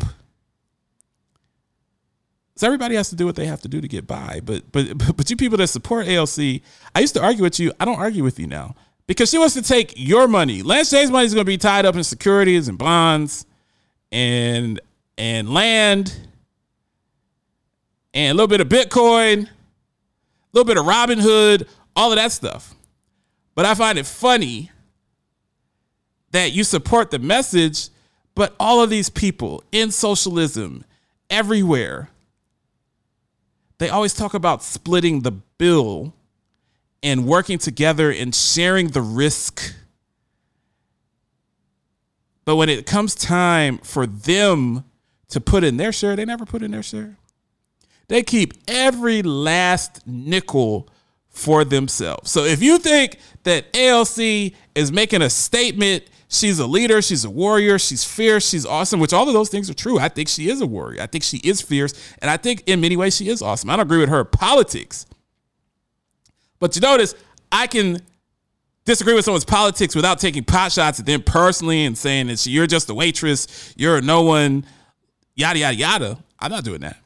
So 2.55 2.69
everybody 2.69 2.95
has 2.95 3.09
to 3.09 3.17
do 3.17 3.27
what 3.27 3.35
they 3.35 3.47
have 3.47 3.63
to 3.63 3.69
do 3.69 3.81
to 3.81 3.89
get 3.89 4.07
by. 4.07 4.41
But 4.45 4.71
but 4.71 4.97
but 5.17 5.29
you 5.29 5.37
people 5.37 5.59
that 5.59 5.67
support 5.67 6.07
ALC, 6.07 6.61
I 6.95 7.01
used 7.01 7.15
to 7.15 7.23
argue 7.25 7.43
with 7.43 7.59
you. 7.59 7.73
I 7.81 7.85
don't 7.85 7.99
argue 7.99 8.23
with 8.23 8.39
you 8.39 8.47
now 8.47 8.77
because 9.07 9.31
she 9.31 9.39
wants 9.39 9.55
to 9.55 9.63
take 9.63 9.95
your 9.97 10.27
money. 10.29 10.63
Lance 10.63 10.91
J's 10.91 11.11
money 11.11 11.27
is 11.27 11.35
going 11.35 11.45
to 11.45 11.51
be 11.51 11.59
tied 11.59 11.87
up 11.87 11.95
in 11.97 12.05
securities 12.05 12.69
and 12.69 12.79
bonds 12.79 13.47
and 14.11 14.81
and 15.17 15.53
land 15.53 16.17
and 18.13 18.31
a 18.31 18.35
little 18.35 18.49
bit 18.49 18.61
of 18.61 18.69
Bitcoin, 18.69 19.47
a 19.47 19.49
little 20.53 20.67
bit 20.67 20.77
of 20.77 20.87
Robinhood, 20.87 21.69
all 21.97 22.13
of 22.13 22.17
that 22.17 22.33
stuff. 22.33 22.75
But 23.55 23.67
I 23.67 23.75
find 23.75 23.99
it 23.99 24.07
funny 24.07 24.71
that 26.31 26.53
you 26.53 26.65
support 26.65 27.11
the 27.11 27.19
message, 27.19 27.89
but 28.35 28.55
all 28.59 28.83
of 28.83 28.91
these 28.91 29.11
people 29.11 29.63
in 29.71 29.91
socialism 29.91 30.85
everywhere, 31.31 32.11
they 33.79 33.89
always 33.89 34.15
talk 34.15 34.35
about 34.35 34.63
splitting 34.63 35.21
the 35.21 35.33
bill 35.33 36.13
and 37.05 37.27
working 37.27 37.59
together 37.59 38.11
and 38.11 38.35
sharing 38.35 38.89
the 38.89 39.03
risk. 39.03 39.75
But 42.47 42.57
when 42.57 42.71
it 42.71 42.87
comes 42.87 43.15
time 43.15 43.79
for 43.79 44.07
them 44.07 44.85
to 45.29 45.41
put 45.41 45.65
in 45.65 45.77
their 45.77 45.93
share, 45.93 46.17
they 46.17 46.25
never 46.25 46.47
put 46.47 46.63
in 46.63 46.71
their 46.71 46.83
share. 46.83 47.19
They 48.09 48.23
keep 48.23 48.55
every 48.67 49.23
last 49.23 50.07
nickel 50.07 50.89
for 51.29 51.65
themselves. 51.65 52.31
So 52.31 52.45
if 52.45 52.63
you 52.63 52.79
think 52.79 53.19
that 53.43 53.67
ALC 53.77 54.55
is 54.75 54.91
making 54.91 55.21
a 55.21 55.29
statement, 55.29 56.05
she's 56.29 56.59
a 56.59 56.67
leader, 56.67 57.03
she's 57.03 57.25
a 57.25 57.31
warrior, 57.31 57.79
she's 57.79 58.05
fierce, 58.05 58.49
she's 58.49 58.65
awesome, 58.65 58.99
which 59.01 59.13
all 59.13 59.27
of 59.27 59.35
those 59.35 59.51
things 59.51 59.69
are 59.69 59.75
true. 59.75 59.99
I 59.99 60.09
think 60.09 60.29
she 60.29 60.49
is 60.49 60.61
a 60.61 60.67
warrior. 60.67 61.03
I 61.03 61.07
think 61.07 61.25
she 61.25 61.39
is 61.39 61.61
fierce. 61.61 61.93
And 62.21 62.31
I 62.31 62.39
think 62.39 62.63
in 62.67 62.81
many 62.81 62.97
ways 62.97 63.17
she 63.17 63.29
is 63.29 63.43
awesome. 63.43 63.69
I 63.69 63.77
don't 63.77 63.87
agree 63.87 63.99
with 63.99 64.11
her 64.11 64.25
politics. 64.25 65.07
But 66.65 66.75
you 66.77 66.81
notice, 66.81 67.15
I 67.53 67.67
can 67.67 68.01
disagree 68.87 69.13
with 69.13 69.27
someone's 69.27 69.45
politics 69.45 69.95
without 69.95 70.19
taking 70.19 70.45
pot 70.45 70.73
shots 70.73 70.99
at 70.99 71.05
them 71.05 71.23
personally 71.23 71.85
and 71.85 71.97
saying 71.97 72.29
that 72.29 72.47
you're 72.47 72.67
just 72.67 72.89
a 72.89 72.95
waitress, 72.95 73.75
you're 73.77 74.01
no 74.01 74.23
one, 74.23 74.65
yada, 75.35 75.59
yada, 75.59 75.77
yada. 75.77 76.19
I'm 76.39 76.51
not 76.51 76.65
doing 76.65 76.81
that. 76.81 76.97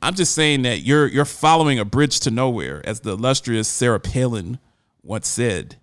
I'm 0.00 0.14
just 0.14 0.34
saying 0.34 0.62
that 0.62 0.80
you're 0.80 1.06
you're 1.06 1.26
following 1.26 1.78
a 1.78 1.84
bridge 1.84 2.20
to 2.20 2.30
nowhere, 2.30 2.80
as 2.86 3.00
the 3.00 3.10
illustrious 3.10 3.68
Sarah 3.68 4.00
Palin 4.00 4.58
once 5.02 5.28
said. 5.28 5.76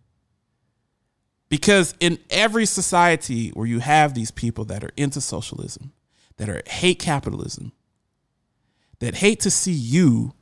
Because 1.50 1.94
in 2.00 2.18
every 2.32 2.66
society 2.66 3.50
where 3.50 3.68
you 3.68 3.78
have 3.78 4.16
these 4.16 4.32
people 4.32 4.66
that 4.66 4.84
are 4.84 4.92
into 4.98 5.22
socialism, 5.22 5.92
that 6.38 6.50
are 6.50 6.64
hate 6.66 6.98
capitalism, 6.98 7.74
that 8.98 9.18
hate 9.18 9.40
to 9.42 9.52
see 9.52 9.72
you 9.72 10.34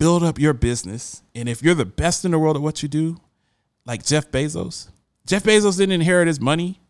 build 0.00 0.24
up 0.24 0.38
your 0.38 0.54
business, 0.54 1.22
and 1.34 1.48
if 1.48 1.62
you're 1.62 1.74
the 1.74 1.84
best 1.84 2.24
in 2.24 2.32
the 2.32 2.38
world 2.38 2.56
at 2.56 2.62
what 2.62 2.82
you 2.82 2.88
do, 2.88 3.20
like 3.84 4.04
Jeff 4.04 4.30
Bezos, 4.30 4.88
Jeff 5.26 5.44
Bezos 5.44 5.76
didn't 5.76 5.92
inherit 5.92 6.26
his 6.26 6.40
money 6.40 6.80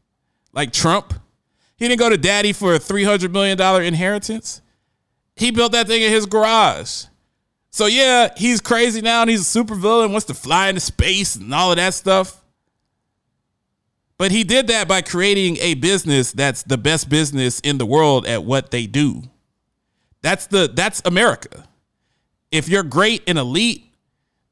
like 0.52 0.72
Trump. 0.72 1.12
He 1.76 1.88
didn't 1.88 1.98
go 1.98 2.08
to 2.08 2.16
daddy 2.16 2.52
for 2.52 2.74
a 2.74 2.78
$300 2.78 3.32
million 3.32 3.60
inheritance. 3.82 4.62
He 5.34 5.50
built 5.50 5.72
that 5.72 5.88
thing 5.88 6.02
in 6.02 6.12
his 6.12 6.24
garage. 6.24 7.06
So 7.70 7.86
yeah, 7.86 8.28
he's 8.36 8.60
crazy 8.60 9.00
now 9.00 9.22
and 9.22 9.30
he's 9.30 9.42
a 9.42 9.58
supervillain, 9.58 10.12
wants 10.12 10.26
to 10.26 10.34
fly 10.34 10.68
into 10.68 10.80
space 10.80 11.34
and 11.34 11.52
all 11.52 11.70
of 11.70 11.76
that 11.76 11.94
stuff. 11.94 12.42
But 14.18 14.30
he 14.30 14.44
did 14.44 14.68
that 14.68 14.86
by 14.86 15.02
creating 15.02 15.56
a 15.58 15.74
business 15.74 16.30
that's 16.30 16.62
the 16.62 16.78
best 16.78 17.08
business 17.08 17.58
in 17.60 17.78
the 17.78 17.86
world 17.86 18.26
at 18.26 18.44
what 18.44 18.70
they 18.70 18.86
do. 18.86 19.22
That's 20.22 20.46
the 20.46 20.70
that's 20.72 21.02
America. 21.04 21.66
If 22.50 22.68
you're 22.68 22.82
great 22.82 23.22
and 23.26 23.38
elite, 23.38 23.84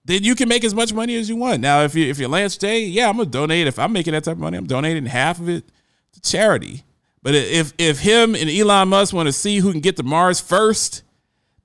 then 0.05 0.25
you 0.25 0.35
can 0.35 0.49
make 0.49 0.65
as 0.65 0.75
much 0.75 0.93
money 0.93 1.17
as 1.17 1.29
you 1.29 1.37
want. 1.37 1.61
Now, 1.61 1.83
if 1.83 1.95
you 1.95 2.07
if 2.07 2.19
you're 2.19 2.29
Lance 2.29 2.57
J, 2.57 2.85
yeah, 2.85 3.09
I'm 3.09 3.17
gonna 3.19 3.29
donate. 3.29 3.67
If 3.67 3.79
I'm 3.79 3.93
making 3.93 4.15
that 4.15 4.25
type 4.25 4.33
of 4.33 4.39
money, 4.39 4.57
I'm 4.57 4.67
donating 4.67 5.07
half 5.07 5.39
of 5.39 5.49
it 5.49 5.65
to 6.13 6.21
charity. 6.21 6.85
But 7.23 7.35
if 7.35 7.73
if 7.79 8.01
him 8.01 8.35
and 8.35 8.49
Elon 8.49 8.89
Musk 8.89 9.13
want 9.13 9.27
to 9.27 9.33
see 9.33 9.59
who 9.59 9.71
can 9.71 9.81
get 9.81 9.97
to 9.97 10.03
Mars 10.03 10.41
first, 10.41 11.03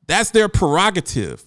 that's 0.07 0.31
their 0.31 0.49
prerogative. 0.49 1.45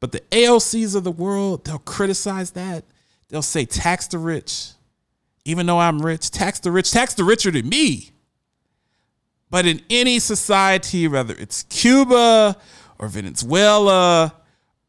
But 0.00 0.12
the 0.12 0.20
AOCs 0.30 0.94
of 0.96 1.04
the 1.04 1.12
world, 1.12 1.64
they'll 1.64 1.78
criticize 1.78 2.52
that. 2.52 2.84
They'll 3.28 3.42
say 3.42 3.64
tax 3.64 4.06
the 4.06 4.18
rich, 4.18 4.70
even 5.44 5.66
though 5.66 5.78
I'm 5.78 6.00
rich. 6.00 6.30
Tax 6.30 6.60
the 6.60 6.72
rich, 6.72 6.90
tax 6.90 7.14
the 7.14 7.24
richer 7.24 7.50
than 7.50 7.68
me. 7.68 8.10
But 9.50 9.66
in 9.66 9.82
any 9.88 10.18
society, 10.18 11.08
whether 11.08 11.34
it's 11.34 11.62
Cuba 11.64 12.56
or 12.98 13.08
Venezuela 13.08 14.34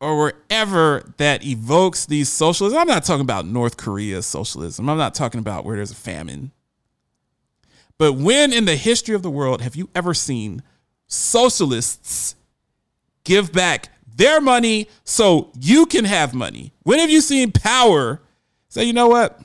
or 0.02 0.18
wherever 0.18 1.04
that 1.18 1.46
evokes 1.46 2.06
these 2.06 2.30
socialism, 2.30 2.78
I'm 2.80 2.88
not 2.88 3.04
talking 3.04 3.22
about 3.22 3.46
North 3.46 3.78
Korea 3.78 4.22
socialism. 4.22 4.90
I'm 4.90 4.98
not 4.98 5.14
talking 5.14 5.40
about 5.40 5.66
where 5.66 5.76
there's 5.76 5.92
a 5.92 5.96
famine. 5.96 6.52
But 7.98 8.14
when 8.14 8.54
in 8.54 8.66
the 8.66 8.78
history 8.78 9.14
of 9.14 9.24
the 9.24 9.30
world 9.30 9.62
have 9.62 9.76
you 9.76 9.90
ever 9.94 10.14
seen 10.14 10.64
socialists 11.08 12.36
give 13.26 13.52
back 13.52 13.90
their 14.08 14.40
money 14.40 14.88
so 15.04 15.52
you 15.60 15.86
can 15.86 16.06
have 16.06 16.34
money? 16.34 16.72
When 16.84 17.00
have 17.00 17.10
you 17.10 17.22
seen 17.22 17.52
power 17.52 18.22
say, 18.70 18.86
you 18.86 18.94
know 18.94 19.08
what? 19.08 19.42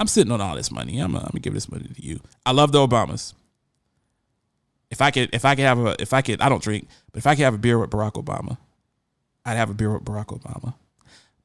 I'm 0.00 0.06
sitting 0.06 0.32
on 0.32 0.40
all 0.40 0.54
this 0.54 0.70
money. 0.70 1.00
I'm, 1.00 1.12
gonna 1.12 1.30
give 1.40 1.54
this 1.54 1.70
money 1.70 1.88
to 1.92 2.02
you. 2.02 2.20
I 2.46 2.52
love 2.52 2.70
the 2.70 2.78
Obamas. 2.78 3.34
If 4.90 5.02
I 5.02 5.10
could, 5.10 5.30
if 5.32 5.44
I 5.44 5.54
could 5.54 5.64
have 5.64 5.78
a, 5.78 5.96
if 6.00 6.12
I 6.12 6.22
could, 6.22 6.40
I 6.40 6.48
don't 6.48 6.62
drink, 6.62 6.88
but 7.12 7.18
if 7.18 7.26
I 7.26 7.34
could 7.34 7.44
have 7.44 7.54
a 7.54 7.58
beer 7.58 7.78
with 7.78 7.90
Barack 7.90 8.12
Obama, 8.12 8.56
I'd 9.44 9.56
have 9.56 9.70
a 9.70 9.74
beer 9.74 9.92
with 9.92 10.04
Barack 10.04 10.26
Obama. 10.26 10.74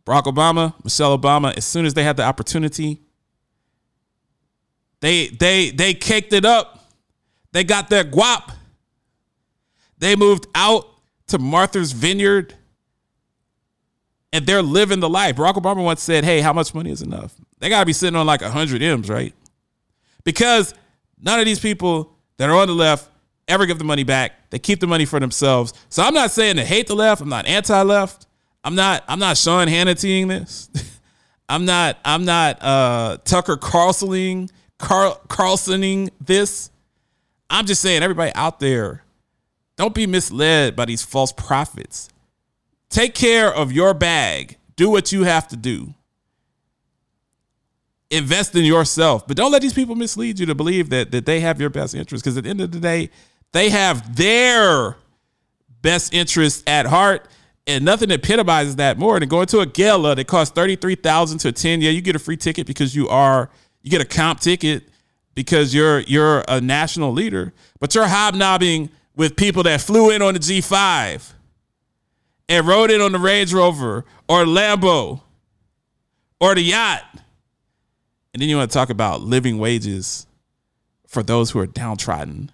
Barack 0.05 0.23
Obama, 0.23 0.73
Michelle 0.83 1.17
Obama, 1.17 1.55
as 1.55 1.65
soon 1.65 1.85
as 1.85 1.93
they 1.93 2.03
had 2.03 2.17
the 2.17 2.23
opportunity, 2.23 3.01
they 5.01 5.27
they 5.27 5.71
they 5.71 5.93
caked 5.93 6.31
it 6.33 6.45
up. 6.45 6.85
They 7.51 7.63
got 7.63 7.89
their 7.89 8.03
guap. 8.03 8.53
They 9.97 10.15
moved 10.15 10.47
out 10.55 10.87
to 11.27 11.39
Martha's 11.39 11.91
Vineyard. 11.91 12.55
And 14.31 14.47
they're 14.47 14.63
living 14.63 14.99
the 14.99 15.09
life. 15.09 15.35
Barack 15.35 15.53
Obama 15.53 15.83
once 15.83 16.01
said, 16.01 16.23
Hey, 16.23 16.41
how 16.41 16.53
much 16.53 16.73
money 16.73 16.89
is 16.89 17.03
enough? 17.03 17.35
They 17.59 17.69
gotta 17.69 17.85
be 17.85 17.93
sitting 17.93 18.15
on 18.15 18.25
like 18.25 18.41
100 18.41 18.81
M's, 18.81 19.07
right? 19.07 19.33
Because 20.23 20.73
none 21.21 21.39
of 21.39 21.45
these 21.45 21.59
people 21.59 22.17
that 22.37 22.49
are 22.49 22.55
on 22.55 22.67
the 22.67 22.73
left 22.73 23.09
ever 23.47 23.65
give 23.65 23.77
the 23.77 23.83
money 23.83 24.03
back. 24.03 24.49
They 24.49 24.59
keep 24.59 24.79
the 24.79 24.87
money 24.87 25.05
for 25.05 25.19
themselves. 25.19 25.73
So 25.89 26.03
I'm 26.03 26.13
not 26.13 26.31
saying 26.31 26.55
to 26.57 26.65
hate 26.65 26.87
the 26.87 26.95
left. 26.95 27.21
I'm 27.21 27.29
not 27.29 27.45
anti-left. 27.45 28.27
I'm 28.63 28.75
not. 28.75 29.03
I'm 29.07 29.19
not 29.19 29.37
Sean 29.37 29.67
Hannitying 29.67 30.27
this. 30.27 30.69
I'm 31.49 31.65
not. 31.65 31.97
I'm 32.05 32.25
not 32.25 32.63
uh, 32.63 33.17
Tucker 33.25 33.57
Carlsoning 33.57 34.49
Carl 34.83 35.19
Carlsoning 35.27 36.09
this. 36.19 36.69
I'm 37.49 37.65
just 37.65 37.81
saying, 37.81 38.03
everybody 38.03 38.31
out 38.35 38.59
there, 38.59 39.03
don't 39.77 39.93
be 39.93 40.07
misled 40.07 40.75
by 40.75 40.85
these 40.85 41.03
false 41.03 41.31
prophets. 41.31 42.09
Take 42.89 43.15
care 43.15 43.53
of 43.53 43.71
your 43.71 43.93
bag. 43.93 44.57
Do 44.75 44.89
what 44.89 45.11
you 45.11 45.23
have 45.23 45.47
to 45.49 45.55
do. 45.55 45.93
Invest 48.09 48.55
in 48.55 48.65
yourself, 48.65 49.25
but 49.27 49.37
don't 49.37 49.51
let 49.51 49.61
these 49.61 49.73
people 49.73 49.95
mislead 49.95 50.37
you 50.37 50.45
to 50.45 50.53
believe 50.53 50.89
that 50.89 51.11
that 51.11 51.25
they 51.25 51.39
have 51.39 51.59
your 51.59 51.69
best 51.69 51.95
interest. 51.95 52.23
Because 52.23 52.37
at 52.37 52.43
the 52.43 52.49
end 52.49 52.61
of 52.61 52.71
the 52.71 52.79
day, 52.79 53.09
they 53.53 53.69
have 53.69 54.15
their 54.15 54.97
best 55.81 56.13
interest 56.13 56.67
at 56.67 56.85
heart, 56.85 57.27
and 57.65 57.85
nothing 57.85 58.11
epitomizes 58.11 58.75
that 58.75 58.97
more 58.97 59.19
than 59.19 59.29
going 59.29 59.45
to 59.47 59.59
a 59.59 59.65
gala 59.65 60.15
that 60.15 60.27
costs 60.27 60.53
thirty 60.53 60.75
three 60.75 60.95
thousand 60.95 61.37
to 61.39 61.49
attend. 61.49 61.81
Yeah, 61.81 61.91
you 61.91 62.01
get 62.01 62.15
a 62.15 62.19
free 62.19 62.37
ticket 62.37 62.67
because 62.67 62.95
you 62.95 63.07
are 63.07 63.49
you 63.81 63.89
get 63.89 64.01
a 64.01 64.05
comp 64.05 64.39
ticket 64.41 64.89
because 65.35 65.73
you're 65.73 66.01
you're 66.01 66.43
a 66.47 66.59
national 66.59 67.13
leader, 67.13 67.53
but 67.79 67.95
you're 67.95 68.07
hobnobbing 68.07 68.89
with 69.15 69.35
people 69.35 69.63
that 69.63 69.81
flew 69.81 70.09
in 70.09 70.21
on 70.21 70.33
the 70.33 70.39
G5 70.39 71.33
and 72.49 72.67
rode 72.67 72.91
in 72.91 73.01
on 73.01 73.11
the 73.11 73.19
Range 73.19 73.53
Rover 73.53 74.05
or 74.27 74.45
Lambo 74.45 75.21
or 76.39 76.55
the 76.55 76.61
yacht. 76.61 77.03
And 78.33 78.41
then 78.41 78.49
you 78.49 78.57
want 78.57 78.71
to 78.71 78.73
talk 78.73 78.89
about 78.89 79.21
living 79.21 79.59
wages 79.59 80.25
for 81.07 81.21
those 81.21 81.51
who 81.51 81.59
are 81.59 81.67
downtrodden 81.67 82.51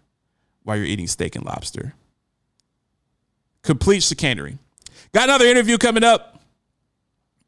while 0.70 0.78
you're 0.78 0.86
eating 0.86 1.08
steak 1.08 1.36
and 1.36 1.44
lobster. 1.44 1.96
Complete 3.64 4.04
chicanery. 4.04 4.60
Got 5.14 5.24
another 5.24 5.46
interview 5.46 5.80
coming 5.80 6.04
up. 6.04 6.40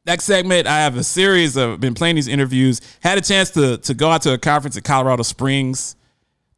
Next 0.08 0.24
segment, 0.24 0.66
I 0.66 0.80
have 0.80 0.98
a 0.98 1.04
series 1.04 1.56
of 1.56 1.80
been 1.80 1.94
playing 1.94 2.16
these 2.16 2.28
interviews. 2.28 2.82
Had 3.01 3.20
a 3.20 3.22
chance 3.22 3.51
to 3.51 3.78
to 3.78 3.94
go 3.94 4.10
out 4.10 4.24
to 4.24 4.34
a 4.34 4.40
conference 4.40 4.75
in 4.75 4.82
Colorado 4.82 5.22
Springs, 5.22 5.96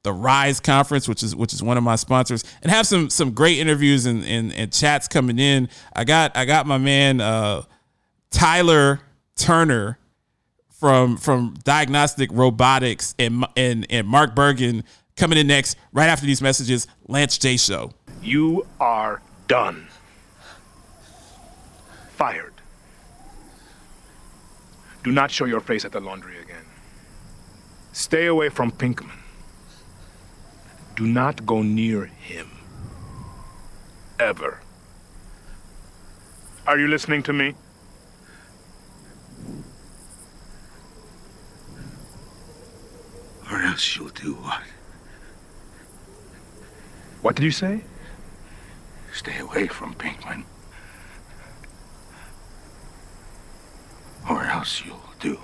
the 0.03 0.13
Rise 0.13 0.61
Conference, 0.61 1.09
which 1.09 1.21
is 1.21 1.35
which 1.35 1.51
is 1.51 1.61
one 1.61 1.77
of 1.77 1.83
my 1.83 1.97
sponsors, 1.97 2.45
and 2.61 2.71
have 2.71 2.87
some 2.87 3.09
some 3.09 3.31
great 3.31 3.57
interviews 3.57 4.05
and 4.05 4.23
and, 4.23 4.53
and 4.53 4.71
chats 4.71 5.09
coming 5.09 5.37
in. 5.37 5.67
I 5.93 6.05
got 6.05 6.37
I 6.37 6.45
got 6.45 6.65
my 6.65 6.77
man 6.77 7.19
uh, 7.19 7.63
Tyler 8.31 9.01
Turner 9.35 9.99
from 10.69 11.17
from 11.17 11.55
Diagnostic 11.65 12.29
Robotics 12.31 13.15
and 13.19 13.45
and 13.57 13.85
and 13.89 14.07
Mark 14.07 14.35
Bergen 14.35 14.85
coming 15.15 15.37
in 15.37 15.47
next 15.47 15.77
right 15.91 16.09
after 16.09 16.25
these 16.25 16.41
messages. 16.41 16.87
Lance 17.07 17.37
J 17.37 17.57
Show. 17.57 17.91
You 18.21 18.65
are 18.79 19.21
done. 19.47 19.87
Fired. 22.09 22.53
Do 25.03 25.11
not 25.11 25.31
show 25.31 25.45
your 25.45 25.59
face 25.59 25.83
at 25.83 25.91
the 25.91 25.99
laundry 25.99 26.39
again. 26.39 26.63
Stay 27.91 28.25
away 28.25 28.49
from 28.49 28.71
Pinkman. 28.71 29.19
Do 30.95 31.05
not 31.05 31.45
go 31.45 31.61
near 31.61 32.05
him. 32.05 32.49
Ever. 34.19 34.61
Are 36.65 36.79
you 36.79 36.87
listening 36.87 37.23
to 37.23 37.33
me? 37.33 37.55
Or 43.51 43.59
else 43.59 43.97
you'll 43.97 44.09
do 44.09 44.35
what? 44.35 44.63
What 47.23 47.37
did 47.37 47.45
you 47.45 47.51
say? 47.51 47.81
Stay 49.13 49.39
away 49.39 49.67
from 49.67 49.93
Pinkman. 49.95 50.43
Or 54.29 54.43
else 54.43 54.83
you'll 54.85 54.99
do 55.21 55.39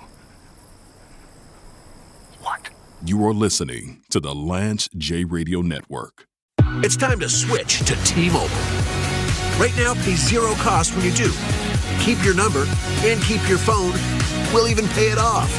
what? 2.42 2.68
You 3.02 3.26
are 3.26 3.32
listening 3.32 4.02
to 4.10 4.20
the 4.20 4.34
Lance 4.34 4.90
J 4.94 5.24
Radio 5.24 5.62
Network. 5.62 6.26
It's 6.84 6.96
time 6.98 7.18
to 7.20 7.30
switch 7.30 7.78
to 7.86 7.94
T-Mobile. 8.04 8.48
Right 9.58 9.72
now, 9.78 9.94
pay 9.94 10.16
zero 10.16 10.52
cost 10.56 10.94
when 10.94 11.06
you 11.06 11.12
do. 11.12 11.32
Keep 12.00 12.22
your 12.22 12.34
number 12.34 12.66
and 13.04 13.22
keep 13.22 13.46
your 13.48 13.58
phone. 13.58 13.92
We'll 14.52 14.68
even 14.68 14.86
pay 14.88 15.12
it 15.12 15.18
off. 15.18 15.50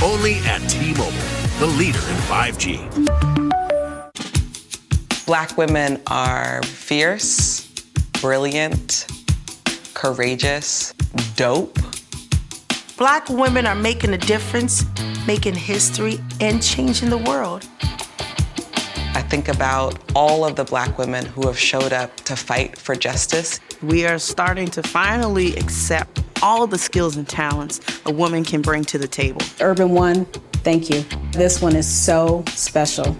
Only 0.00 0.36
at 0.46 0.60
T-Mobile, 0.68 1.10
the 1.58 1.66
leader 1.66 1.98
in 1.98 2.16
5G. 2.30 3.61
Black 5.26 5.56
women 5.56 6.02
are 6.08 6.62
fierce, 6.64 7.70
brilliant, 8.20 9.06
courageous, 9.94 10.92
dope. 11.36 11.78
Black 12.96 13.28
women 13.28 13.64
are 13.66 13.76
making 13.76 14.14
a 14.14 14.18
difference, 14.18 14.84
making 15.26 15.54
history, 15.54 16.18
and 16.40 16.60
changing 16.60 17.08
the 17.08 17.18
world. 17.18 17.68
I 19.14 19.22
think 19.22 19.48
about 19.48 19.96
all 20.16 20.44
of 20.44 20.56
the 20.56 20.64
black 20.64 20.98
women 20.98 21.24
who 21.24 21.46
have 21.46 21.58
showed 21.58 21.92
up 21.92 22.16
to 22.22 22.34
fight 22.34 22.76
for 22.76 22.96
justice. 22.96 23.60
We 23.80 24.04
are 24.04 24.18
starting 24.18 24.68
to 24.70 24.82
finally 24.82 25.54
accept 25.56 26.20
all 26.42 26.66
the 26.66 26.78
skills 26.78 27.16
and 27.16 27.28
talents 27.28 27.80
a 28.06 28.12
woman 28.12 28.42
can 28.42 28.60
bring 28.60 28.84
to 28.86 28.98
the 28.98 29.08
table. 29.08 29.40
Urban 29.60 29.90
One, 29.90 30.24
thank 30.64 30.90
you. 30.90 31.04
This 31.30 31.62
one 31.62 31.76
is 31.76 31.86
so 31.86 32.42
special. 32.48 33.16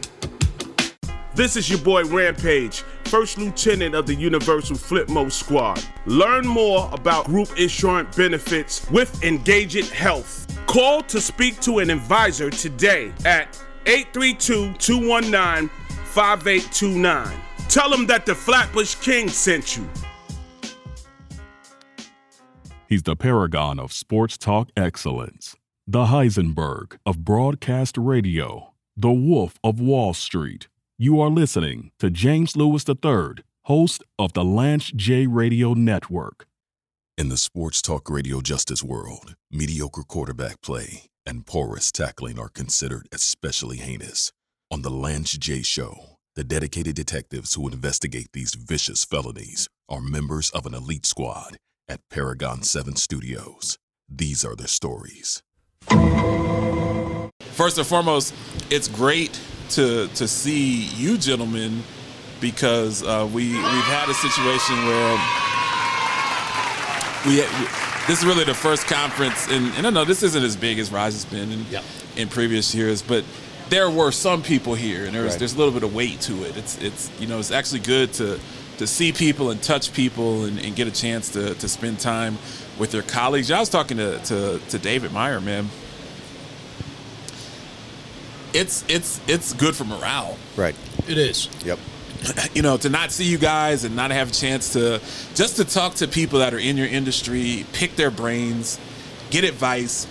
This 1.35 1.57
is 1.57 1.71
your 1.71 1.79
boy 1.79 2.05
Rampage, 2.05 2.83
First 3.05 3.39
Lieutenant 3.39 3.95
of 3.95 4.07
the 4.07 4.15
Universal 4.15 4.77
Flipmode 4.77 5.33
Squad. 5.33 5.83
Learn 6.05 6.47
more 6.47 6.91
about 6.93 7.25
group 7.25 7.59
insurance 7.59 8.15
benefits 8.15 8.89
with 8.91 9.25
Engagement 9.25 9.89
Health. 9.89 10.47
Call 10.67 11.01
to 11.05 11.23
speak 11.23 11.59
to 11.61 11.79
an 11.79 11.89
advisor 11.89 12.51
today 12.51 13.15
at 13.25 13.59
832 13.87 14.75
219 14.75 15.71
5829. 16.05 17.41
Tell 17.67 17.89
them 17.89 18.07
that 18.09 18.27
the 18.27 18.35
Flatbush 18.35 18.97
King 18.97 19.31
sent 19.31 19.79
you. 19.79 19.89
He's 22.91 23.05
the 23.05 23.17
paragon 23.17 23.79
of 23.79 23.91
sports 23.91 24.37
talk 24.37 24.69
excellence, 24.77 25.57
the 25.87 26.05
Heisenberg 26.05 26.99
of 27.07 27.25
broadcast 27.25 27.97
radio, 27.97 28.75
the 28.95 29.13
Wolf 29.13 29.59
of 29.65 29.81
Wall 29.81 30.13
Street. 30.13 30.69
You 31.03 31.21
are 31.21 31.31
listening 31.31 31.91
to 31.99 32.11
James 32.11 32.55
Lewis 32.55 32.85
III, 32.89 33.43
host 33.65 34.05
of 34.21 34.35
the 34.35 34.45
Lance 34.45 34.93
J 34.95 35.27
Radio 35.27 35.75
Network. 35.75 36.47
In 37.19 37.29
the 37.29 37.37
sports 37.37 37.83
talk 37.83 38.09
radio 38.09 38.41
justice 38.41 38.85
world, 38.85 39.35
mediocre 39.51 40.05
quarterback 40.05 40.61
play 40.61 41.09
and 41.27 41.45
porous 41.45 41.91
tackling 41.91 42.39
are 42.39 42.49
considered 42.49 43.09
especially 43.11 43.79
heinous. 43.79 44.31
On 44.71 44.83
the 44.83 44.93
Lance 44.93 45.37
J 45.37 45.63
Show, 45.63 46.19
the 46.37 46.45
dedicated 46.45 46.95
detectives 46.95 47.55
who 47.55 47.67
investigate 47.67 48.29
these 48.33 48.55
vicious 48.55 49.05
felonies 49.05 49.69
are 49.89 50.01
members 50.01 50.51
of 50.51 50.67
an 50.67 50.75
elite 50.75 51.05
squad 51.05 51.57
at 51.89 51.99
Paragon 52.11 52.63
7 52.63 52.95
Studios. 52.95 53.77
These 54.09 54.45
are 54.45 54.55
their 54.55 54.69
stories. 54.69 55.43
First 57.41 57.79
and 57.79 57.87
foremost, 57.89 58.33
it's 58.71 58.87
great 58.87 59.41
to 59.77 60.09
to 60.09 60.27
see 60.29 60.85
you 60.97 61.17
gentlemen 61.19 61.83
because 62.41 63.03
uh, 63.03 63.29
we 63.33 63.49
we've 63.49 63.89
had 63.91 64.09
a 64.09 64.15
situation 64.15 64.77
where 64.87 65.19
we, 67.27 67.37
we 67.41 67.67
this 68.09 68.19
is 68.19 68.25
really 68.25 68.43
the 68.45 68.55
first 68.55 68.87
conference, 68.89 69.47
and, 69.49 69.73
and 69.77 69.87
I 69.87 69.91
know 69.91 70.05
this 70.05 70.25
isn't 70.25 70.43
as 70.43 70.57
big 70.57 70.81
as 70.81 70.91
Rise 70.91 71.13
has 71.13 71.25
been 71.25 71.53
in, 71.53 71.65
Yep. 71.71 71.85
in 72.17 72.29
previous 72.29 72.75
years, 72.75 73.01
but 73.01 73.23
there 73.69 73.89
were 73.89 74.11
some 74.11 74.43
people 74.43 74.75
here, 74.75 75.05
and 75.05 75.15
there's 75.15 75.31
Right. 75.31 75.39
there's 75.39 75.55
a 75.55 75.59
little 75.59 75.73
bit 75.73 75.85
of 75.85 75.95
weight 75.95 76.21
to 76.23 76.43
it. 76.45 76.57
It's 76.57 76.79
it's 76.79 77.11
you 77.21 77.27
know 77.29 77.39
it's 77.39 77.53
actually 77.53 77.81
good 77.81 78.13
to 78.15 78.41
to 78.79 78.87
see 78.87 79.13
people 79.13 79.51
and 79.51 79.63
touch 79.63 79.93
people 79.93 80.45
and, 80.45 80.59
and 80.59 80.75
get 80.75 80.89
a 80.89 80.91
chance 80.91 81.29
to 81.31 81.55
to 81.55 81.69
spend 81.69 82.01
time 82.01 82.39
with 82.79 82.93
your 82.93 83.05
colleagues. 83.05 83.51
I 83.53 83.61
was 83.61 83.69
talking 83.69 83.99
to 83.99 84.19
to, 84.19 84.59
to 84.71 84.79
David 84.79 85.13
Meyer, 85.13 85.41
man. 85.41 85.69
It's 88.55 88.85
it's 88.89 89.21
it's 89.27 89.53
good 89.55 89.75
for 89.77 89.85
morale 89.85 90.37
Right. 90.57 90.75
It 91.09 91.19
is. 91.19 91.49
Yep. 91.65 91.79
you 92.55 92.63
know, 92.63 92.77
to 92.77 92.89
not 92.89 93.11
see 93.11 93.25
you 93.25 93.39
guys 93.39 93.85
and 93.85 93.97
not 93.97 94.11
have 94.13 94.31
a 94.31 94.33
chance 94.33 94.73
to 94.75 95.01
just 95.35 95.57
to 95.57 95.65
talk 95.65 95.95
to 95.97 96.07
people 96.07 96.39
that 96.41 96.55
are 96.55 96.59
in 96.59 96.77
your 96.77 96.87
industry, 96.87 97.65
pick 97.73 97.97
their 97.97 98.11
brains, 98.11 98.79
get 99.31 99.43
advice, 99.45 100.07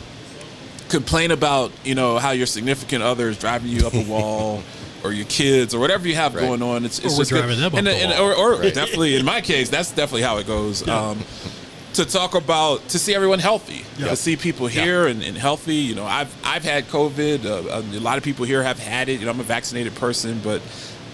complain 0.89 1.31
about, 1.31 1.71
you 1.85 1.95
know, 1.95 2.17
how 2.17 2.31
your 2.31 2.47
significant 2.47 3.01
other 3.03 3.29
is 3.29 3.37
driving 3.37 3.69
you 3.69 3.87
up 3.87 3.93
a 3.93 4.03
wall 4.03 4.61
or 5.03 5.13
your 5.13 5.25
kids 5.27 5.73
or 5.73 5.79
whatever 5.79 6.07
you 6.07 6.15
have 6.15 6.35
Right. 6.35 6.41
going 6.45 6.61
on. 6.61 6.83
It's, 6.83 6.99
Or 6.99 7.05
it's 7.05 7.13
we're 7.13 7.21
just 7.21 7.31
good. 7.31 7.37
driving 7.37 7.57
them 7.59 7.67
up 7.71 7.77
and, 7.77 7.87
the 7.87 7.91
and- 7.95 8.11
wall. 8.19 8.31
or, 8.31 8.55
or 8.55 8.59
Right. 8.59 8.73
definitely 8.73 9.15
in 9.15 9.23
my 9.25 9.39
case, 9.39 9.69
that's 9.69 9.89
definitely 9.91 10.23
how 10.23 10.37
it 10.37 10.47
goes. 10.47 10.85
Um, 10.87 11.19
to 11.93 12.05
talk 12.05 12.35
about 12.35 12.87
to 12.89 12.97
see 12.99 13.13
everyone 13.13 13.39
healthy, 13.39 13.83
Yeah. 13.97 14.09
to 14.09 14.15
see 14.15 14.35
people 14.37 14.67
here 14.67 15.07
and, 15.07 15.21
and 15.21 15.37
healthy. 15.37 15.75
You 15.75 15.95
know, 15.95 16.05
I've 16.05 16.33
I've 16.43 16.63
had 16.63 16.87
COVID. 16.87 17.45
Uh, 17.45 17.81
a 17.97 17.99
lot 17.99 18.17
of 18.17 18.23
people 18.23 18.45
here 18.45 18.63
have 18.63 18.79
had 18.79 19.09
it. 19.09 19.19
You 19.19 19.25
know, 19.25 19.31
I'm 19.31 19.39
a 19.39 19.43
vaccinated 19.43 19.95
person, 19.95 20.39
but 20.43 20.61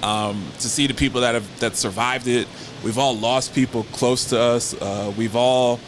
um, 0.04 0.44
to 0.60 0.70
see 0.70 0.86
the 0.88 0.94
people 0.94 1.22
that 1.22 1.34
have 1.34 1.60
that 1.60 1.76
survived 1.76 2.28
it, 2.28 2.48
we've 2.84 2.98
all 3.00 3.16
lost 3.18 3.56
people 3.56 3.84
close 3.92 4.26
to 4.26 4.40
us. 4.40 4.74
Uh, 4.80 5.12
we've 5.18 5.36
all 5.36 5.80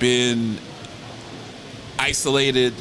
been 0.00 0.58
isolated. 1.98 2.74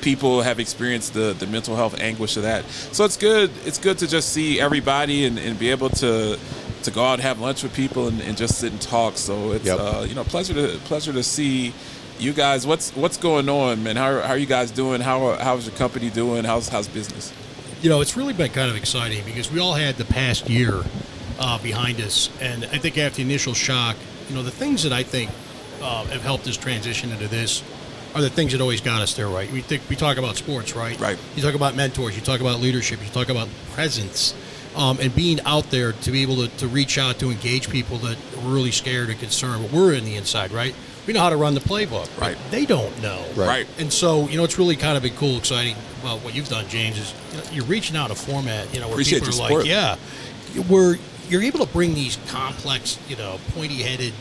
People 0.00 0.42
have 0.42 0.58
experienced 0.58 1.14
the, 1.14 1.32
the 1.38 1.46
mental 1.46 1.76
health 1.76 2.00
anguish 2.00 2.36
of 2.36 2.42
that. 2.42 2.64
So 2.90 3.04
it's 3.04 3.16
good. 3.16 3.50
It's 3.64 3.78
good 3.78 3.98
to 3.98 4.08
just 4.08 4.30
see 4.30 4.60
everybody 4.60 5.26
and, 5.26 5.38
and 5.38 5.56
be 5.56 5.70
able 5.70 5.90
to 5.90 6.36
to 6.84 6.90
go 6.90 7.04
out 7.04 7.14
and 7.14 7.22
have 7.22 7.40
lunch 7.40 7.62
with 7.62 7.74
people 7.74 8.08
and, 8.08 8.20
and 8.22 8.36
just 8.36 8.58
sit 8.58 8.72
and 8.72 8.80
talk. 8.80 9.16
So 9.16 9.52
it's 9.52 9.64
Yep. 9.66 9.78
uh, 9.80 10.06
you 10.08 10.14
know 10.14 10.24
pleasure 10.24 10.54
to 10.54 10.78
pleasure 10.84 11.12
to 11.12 11.22
see 11.22 11.72
you 12.18 12.32
guys. 12.32 12.66
What's 12.66 12.90
what's 12.96 13.16
going 13.16 13.48
on, 13.48 13.82
man? 13.82 13.96
How, 13.96 14.20
how 14.20 14.28
are 14.30 14.38
you 14.38 14.46
guys 14.46 14.70
doing? 14.70 15.00
How 15.00 15.34
how's 15.36 15.66
your 15.66 15.76
company 15.76 16.10
doing? 16.10 16.44
How's 16.44 16.68
how's 16.68 16.88
business? 16.88 17.32
You 17.82 17.88
know, 17.90 18.00
it's 18.00 18.16
really 18.16 18.32
been 18.32 18.50
kind 18.52 18.70
of 18.70 18.76
exciting 18.76 19.24
because 19.24 19.50
we 19.50 19.58
all 19.58 19.72
had 19.74 19.96
the 19.96 20.04
past 20.04 20.48
year 20.48 20.82
uh, 21.40 21.58
behind 21.58 22.00
us, 22.00 22.30
and 22.40 22.64
I 22.66 22.78
think 22.78 22.96
after 22.96 23.16
the 23.16 23.22
initial 23.22 23.54
shock, 23.54 23.96
you 24.28 24.36
know, 24.36 24.42
the 24.44 24.52
things 24.52 24.84
that 24.84 24.92
I 24.92 25.02
think 25.02 25.30
uh, 25.82 26.04
have 26.04 26.22
helped 26.22 26.46
us 26.46 26.56
transition 26.56 27.10
into 27.10 27.26
this 27.26 27.62
are 28.14 28.20
the 28.20 28.30
things 28.30 28.52
that 28.52 28.60
always 28.60 28.80
got 28.80 29.02
us 29.02 29.14
there, 29.14 29.26
right? 29.26 29.50
We 29.50 29.62
think 29.62 29.82
we 29.88 29.96
talk 29.96 30.16
about 30.18 30.36
sports, 30.36 30.76
right? 30.76 30.96
Right. 31.00 31.18
You 31.34 31.42
talk 31.42 31.54
about 31.54 31.74
mentors, 31.74 32.14
you 32.14 32.20
talk 32.22 32.40
about 32.40 32.60
leadership, 32.60 33.00
you 33.02 33.08
talk 33.08 33.30
about 33.30 33.48
presence, 33.72 34.32
um, 34.76 34.98
and 35.00 35.14
being 35.14 35.40
out 35.44 35.70
there 35.70 35.92
to 35.92 36.10
be 36.10 36.22
able 36.22 36.36
to, 36.36 36.48
to 36.58 36.66
reach 36.68 36.98
out 36.98 37.18
to 37.20 37.30
engage 37.30 37.68
people 37.70 37.98
that 37.98 38.16
are 38.36 38.48
really 38.48 38.70
scared 38.70 39.10
and 39.10 39.18
concerned. 39.18 39.62
But 39.62 39.72
we're 39.72 39.92
in 39.94 40.04
the 40.04 40.16
inside, 40.16 40.50
right? 40.52 40.74
We 41.06 41.12
know 41.12 41.20
how 41.20 41.30
to 41.30 41.36
run 41.36 41.54
the 41.54 41.60
playbook, 41.60 42.08
Right. 42.20 42.36
They 42.50 42.64
don't 42.64 43.00
know, 43.02 43.24
Right. 43.34 43.46
Right. 43.48 43.66
and 43.78 43.92
so, 43.92 44.28
you 44.28 44.36
know, 44.36 44.44
it's 44.44 44.56
really 44.58 44.76
kind 44.76 44.96
of 44.96 45.02
been 45.02 45.14
cool, 45.16 45.36
exciting. 45.38 45.74
Well, 46.04 46.18
what 46.20 46.34
you've 46.34 46.48
done, 46.48 46.68
James, 46.68 46.96
is 46.98 47.12
you 47.32 47.38
know, 47.38 47.44
you're 47.52 47.64
reaching 47.64 47.96
out 47.96 48.10
a 48.10 48.14
format, 48.14 48.72
you 48.72 48.80
know, 48.80 48.86
where 48.86 48.94
Appreciate 48.94 49.22
people 49.24 49.42
are 49.44 49.48
your 49.50 49.58
like, 49.58 49.66
support. 49.66 49.66
yeah, 49.66 49.96
where 50.68 50.96
you're 51.28 51.42
able 51.42 51.64
to 51.66 51.72
bring 51.72 51.94
these 51.94 52.18
complex, 52.28 52.98
you 53.08 53.16
know, 53.16 53.38
pointy-headed, 53.54 54.12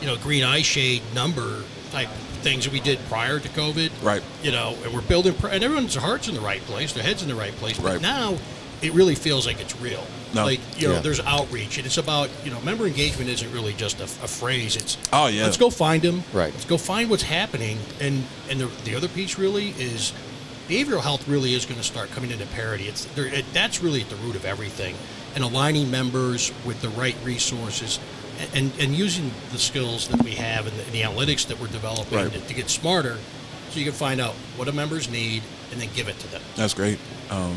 you 0.00 0.06
know, 0.06 0.16
green 0.16 0.42
eye 0.44 0.62
shade 0.62 1.02
number 1.14 1.62
type 1.92 2.08
things 2.42 2.64
that 2.64 2.72
we 2.72 2.80
did 2.80 2.98
prior 3.10 3.38
to 3.38 3.48
COVID. 3.50 3.90
Right. 4.02 4.22
You 4.42 4.52
know, 4.52 4.76
and 4.84 4.94
we're 4.94 5.02
building, 5.02 5.34
and 5.50 5.62
everyone's 5.62 5.94
heart's 5.94 6.26
in 6.28 6.34
the 6.34 6.40
right 6.40 6.60
place, 6.62 6.92
their 6.94 7.02
head's 7.02 7.22
in 7.22 7.28
the 7.28 7.34
right 7.34 7.52
place. 7.56 7.76
But 7.78 7.84
Right. 7.94 8.00
now, 8.00 8.38
it 8.82 8.92
really 8.94 9.14
feels 9.14 9.46
like 9.46 9.60
it's 9.60 9.78
real. 9.80 10.04
No. 10.34 10.44
Like 10.44 10.60
you 10.80 10.88
know, 10.88 10.94
Yeah. 10.94 11.00
there's 11.00 11.20
outreach, 11.20 11.76
and 11.78 11.86
it's 11.86 11.98
about 11.98 12.30
you 12.44 12.50
know, 12.50 12.60
member 12.60 12.86
engagement 12.86 13.28
isn't 13.30 13.52
really 13.52 13.72
just 13.74 14.00
a, 14.00 14.04
a 14.04 14.28
phrase. 14.28 14.76
It's 14.76 14.96
Oh, 15.12 15.26
yeah. 15.26 15.42
let's 15.44 15.56
go 15.56 15.70
find 15.70 16.02
them. 16.02 16.22
Right. 16.32 16.52
Let's 16.52 16.64
go 16.64 16.78
find 16.78 17.10
what's 17.10 17.24
happening, 17.24 17.78
and 18.00 18.24
and 18.48 18.60
the, 18.60 18.66
the 18.84 18.94
other 18.94 19.08
piece 19.08 19.38
really 19.38 19.70
is 19.78 20.12
behavioral 20.68 21.00
health 21.00 21.26
really 21.26 21.54
is 21.54 21.66
going 21.66 21.80
to 21.80 21.86
start 21.86 22.10
coming 22.12 22.30
into 22.30 22.46
parity. 22.46 22.86
It's 22.86 23.04
there, 23.16 23.26
it, 23.26 23.44
that's 23.52 23.82
really 23.82 24.02
at 24.02 24.08
the 24.08 24.16
root 24.16 24.36
of 24.36 24.44
everything, 24.44 24.94
and 25.34 25.42
aligning 25.42 25.90
members 25.90 26.52
with 26.64 26.80
the 26.80 26.90
right 26.90 27.16
resources, 27.24 27.98
and 28.54 28.70
and 28.78 28.94
using 28.94 29.32
the 29.50 29.58
skills 29.58 30.06
that 30.08 30.22
we 30.22 30.32
have 30.36 30.66
and 30.68 30.76
the, 30.78 30.84
and 30.84 30.92
the 30.92 31.00
analytics 31.02 31.46
that 31.48 31.58
we're 31.60 31.66
developing 31.66 32.18
Right. 32.18 32.32
to, 32.32 32.38
to 32.40 32.54
get 32.54 32.70
smarter, 32.70 33.18
so 33.70 33.78
you 33.80 33.84
can 33.84 33.94
find 33.94 34.20
out 34.20 34.34
what 34.56 34.66
the 34.66 34.72
members 34.72 35.10
need 35.10 35.42
and 35.72 35.80
then 35.80 35.88
give 35.94 36.08
it 36.08 36.18
to 36.20 36.26
them. 36.28 36.42
That's 36.56 36.74
great. 36.74 36.98
Um, 37.30 37.56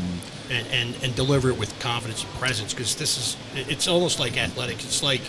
and, 0.50 0.66
and, 0.68 1.02
and 1.02 1.14
deliver 1.16 1.48
it 1.48 1.58
with 1.58 1.78
confidence 1.80 2.22
and 2.22 2.32
presence 2.34 2.74
because 2.74 2.94
this 2.96 3.16
is 3.16 3.36
it's 3.68 3.88
almost 3.88 4.20
like 4.20 4.36
athletics 4.36 4.84
it's 4.84 5.02
like 5.02 5.22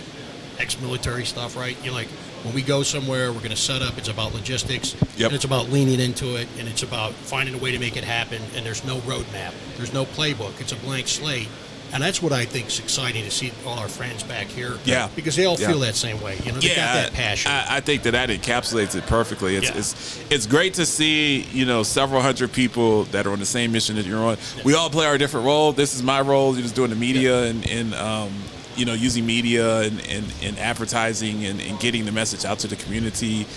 ex-military 0.59 1.23
stuff 1.25 1.55
right 1.55 1.77
you're 1.83 1.93
like 1.93 2.07
when 2.43 2.53
we 2.53 2.61
go 2.61 2.83
somewhere 2.83 3.31
we're 3.31 3.39
going 3.39 3.49
to 3.49 3.55
set 3.55 3.81
up 3.81 3.97
it's 3.97 4.09
about 4.09 4.33
logistics 4.33 4.93
Yep. 5.17 5.27
and 5.27 5.35
it's 5.35 5.45
about 5.45 5.69
leaning 5.69 5.99
into 6.01 6.35
it 6.35 6.47
and 6.59 6.67
it's 6.67 6.83
about 6.83 7.13
finding 7.13 7.55
a 7.55 7.57
way 7.57 7.71
to 7.71 7.79
make 7.79 7.95
it 7.97 8.03
happen 8.03 8.41
and 8.55 8.65
there's 8.65 8.83
no 8.85 8.97
roadmap 8.99 9.53
there's 9.77 9.93
no 9.93 10.05
playbook 10.05 10.59
it's 10.59 10.71
a 10.73 10.77
blank 10.77 11.07
slate 11.07 11.47
and 11.95 12.03
that's 12.03 12.21
what 12.21 12.33
I 12.33 12.43
think 12.45 12.67
is 12.67 12.79
exciting 12.79 13.23
to 13.23 13.31
see 13.31 13.51
all 13.65 13.79
our 13.79 13.87
friends 13.87 14.21
back 14.23 14.47
here. 14.47 14.73
Yeah. 14.83 15.07
because 15.15 15.35
they 15.35 15.45
all 15.45 15.57
Yeah. 15.57 15.69
feel 15.69 15.79
that 15.79 15.95
same 15.95 16.21
way. 16.21 16.37
You 16.45 16.51
know, 16.51 16.59
they 16.59 16.67
got 16.75 16.93
that 16.93 17.13
passion. 17.13 17.49
I, 17.51 17.77
I 17.77 17.79
think 17.79 18.03
that 18.03 18.11
that 18.11 18.29
encapsulates 18.29 18.95
it 18.95 19.05
perfectly. 19.07 19.55
It's, 19.55 19.69
Yeah. 19.69 19.77
it's 19.77 20.19
it's 20.29 20.45
great 20.45 20.73
to 20.75 20.85
see 20.85 21.47
you 21.53 21.65
know 21.65 21.83
several 21.83 22.21
hundred 22.21 22.51
people 22.51 23.05
that 23.05 23.25
are 23.25 23.31
on 23.31 23.39
the 23.39 23.45
same 23.45 23.71
mission 23.71 23.95
that 23.95 24.05
you're 24.05 24.19
on. 24.23 24.37
We 24.65 24.73
all 24.75 24.89
play 24.89 25.05
our 25.05 25.17
different 25.17 25.45
role. 25.45 25.71
This 25.71 25.95
is 25.95 26.03
my 26.03 26.21
role. 26.21 26.53
You're 26.53 26.63
just 26.63 26.75
doing 26.75 26.89
the 26.89 26.95
media 26.97 27.43
and 27.43 27.65
and 27.67 27.95
um, 27.95 28.29
you 28.75 28.83
know 28.85 28.93
using 28.93 29.25
media 29.25 29.79
and 29.81 29.99
and, 30.09 30.25
and 30.43 30.59
advertising 30.59 31.45
and, 31.45 31.61
and 31.61 31.79
getting 31.79 32.03
the 32.05 32.11
message 32.11 32.43
out 32.43 32.59
to 32.59 32.67
the 32.67 32.75
community. 32.75 33.47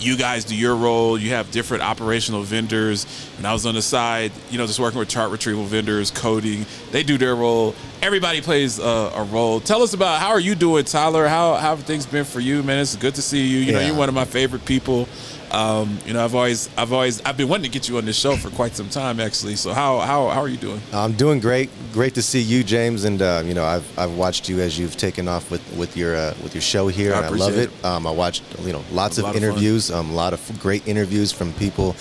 You 0.00 0.16
guys 0.16 0.44
do 0.44 0.56
your 0.56 0.76
role. 0.76 1.16
You 1.18 1.30
have 1.30 1.50
different 1.50 1.82
operational 1.82 2.42
vendors. 2.42 3.06
And 3.38 3.46
I 3.46 3.52
was 3.52 3.64
on 3.64 3.74
the 3.74 3.82
side, 3.82 4.32
you 4.50 4.58
know, 4.58 4.66
just 4.66 4.78
working 4.80 4.98
with 4.98 5.08
chart 5.08 5.30
retrieval 5.30 5.64
vendors, 5.64 6.10
coding, 6.10 6.66
they 6.90 7.02
do 7.02 7.16
their 7.16 7.34
role. 7.34 7.74
Everybody 8.02 8.40
plays 8.42 8.78
a, 8.78 8.82
a 8.82 9.24
role. 9.24 9.60
Tell 9.60 9.82
us 9.82 9.94
about 9.94 10.20
how 10.20 10.28
are 10.30 10.40
you 10.40 10.54
doing, 10.54 10.84
Tyler? 10.84 11.26
How, 11.26 11.54
how 11.54 11.76
have 11.76 11.84
things 11.84 12.04
been 12.06 12.24
for 12.24 12.40
you, 12.40 12.62
man? 12.62 12.80
It's 12.80 12.96
good 12.96 13.14
to 13.14 13.22
see 13.22 13.46
you. 13.46 13.58
You 13.58 13.72
know, 13.72 13.80
you're 13.80 13.96
one 13.96 14.08
of 14.08 14.14
my 14.14 14.26
favorite 14.26 14.64
people. 14.64 15.08
Um, 15.54 15.98
you 16.04 16.12
know, 16.12 16.24
I've 16.24 16.34
always, 16.34 16.68
I've 16.76 16.92
always, 16.92 17.22
I've 17.22 17.36
been 17.36 17.48
wanting 17.48 17.64
to 17.64 17.70
get 17.70 17.88
you 17.88 17.96
on 17.98 18.04
this 18.04 18.18
show 18.18 18.36
for 18.36 18.50
quite 18.50 18.74
some 18.74 18.88
time, 18.88 19.20
actually. 19.20 19.54
So 19.54 19.72
how, 19.72 20.00
how, 20.00 20.28
how 20.28 20.40
are 20.40 20.48
you 20.48 20.56
doing? 20.56 20.80
I'm 20.92 21.12
doing 21.12 21.38
great. 21.38 21.70
Great 21.92 22.14
to 22.14 22.22
see 22.22 22.40
you, 22.40 22.64
James. 22.64 23.04
And 23.04 23.22
uh, 23.22 23.42
you 23.44 23.54
know, 23.54 23.64
I've, 23.64 23.98
I've 23.98 24.14
watched 24.16 24.48
you 24.48 24.60
as 24.60 24.76
you've 24.76 24.96
taken 24.96 25.28
off 25.28 25.50
with 25.52 25.62
with 25.76 25.96
your 25.96 26.16
uh, 26.16 26.34
with 26.42 26.54
your 26.54 26.62
show 26.62 26.88
here, 26.88 27.14
I 27.14 27.18
and 27.18 27.26
I 27.26 27.28
love 27.28 27.52
appreciate 27.52 27.78
it. 27.78 27.84
Um, 27.84 28.06
I 28.06 28.10
watched 28.10 28.42
you 28.62 28.72
know 28.72 28.82
lots 28.90 29.18
of 29.18 29.24
lot 29.24 29.36
interviews, 29.36 29.92
um, 29.92 30.10
a 30.10 30.14
lot 30.14 30.32
of 30.32 30.60
great 30.60 30.86
interviews 30.88 31.30
from 31.30 31.52
people. 31.52 31.94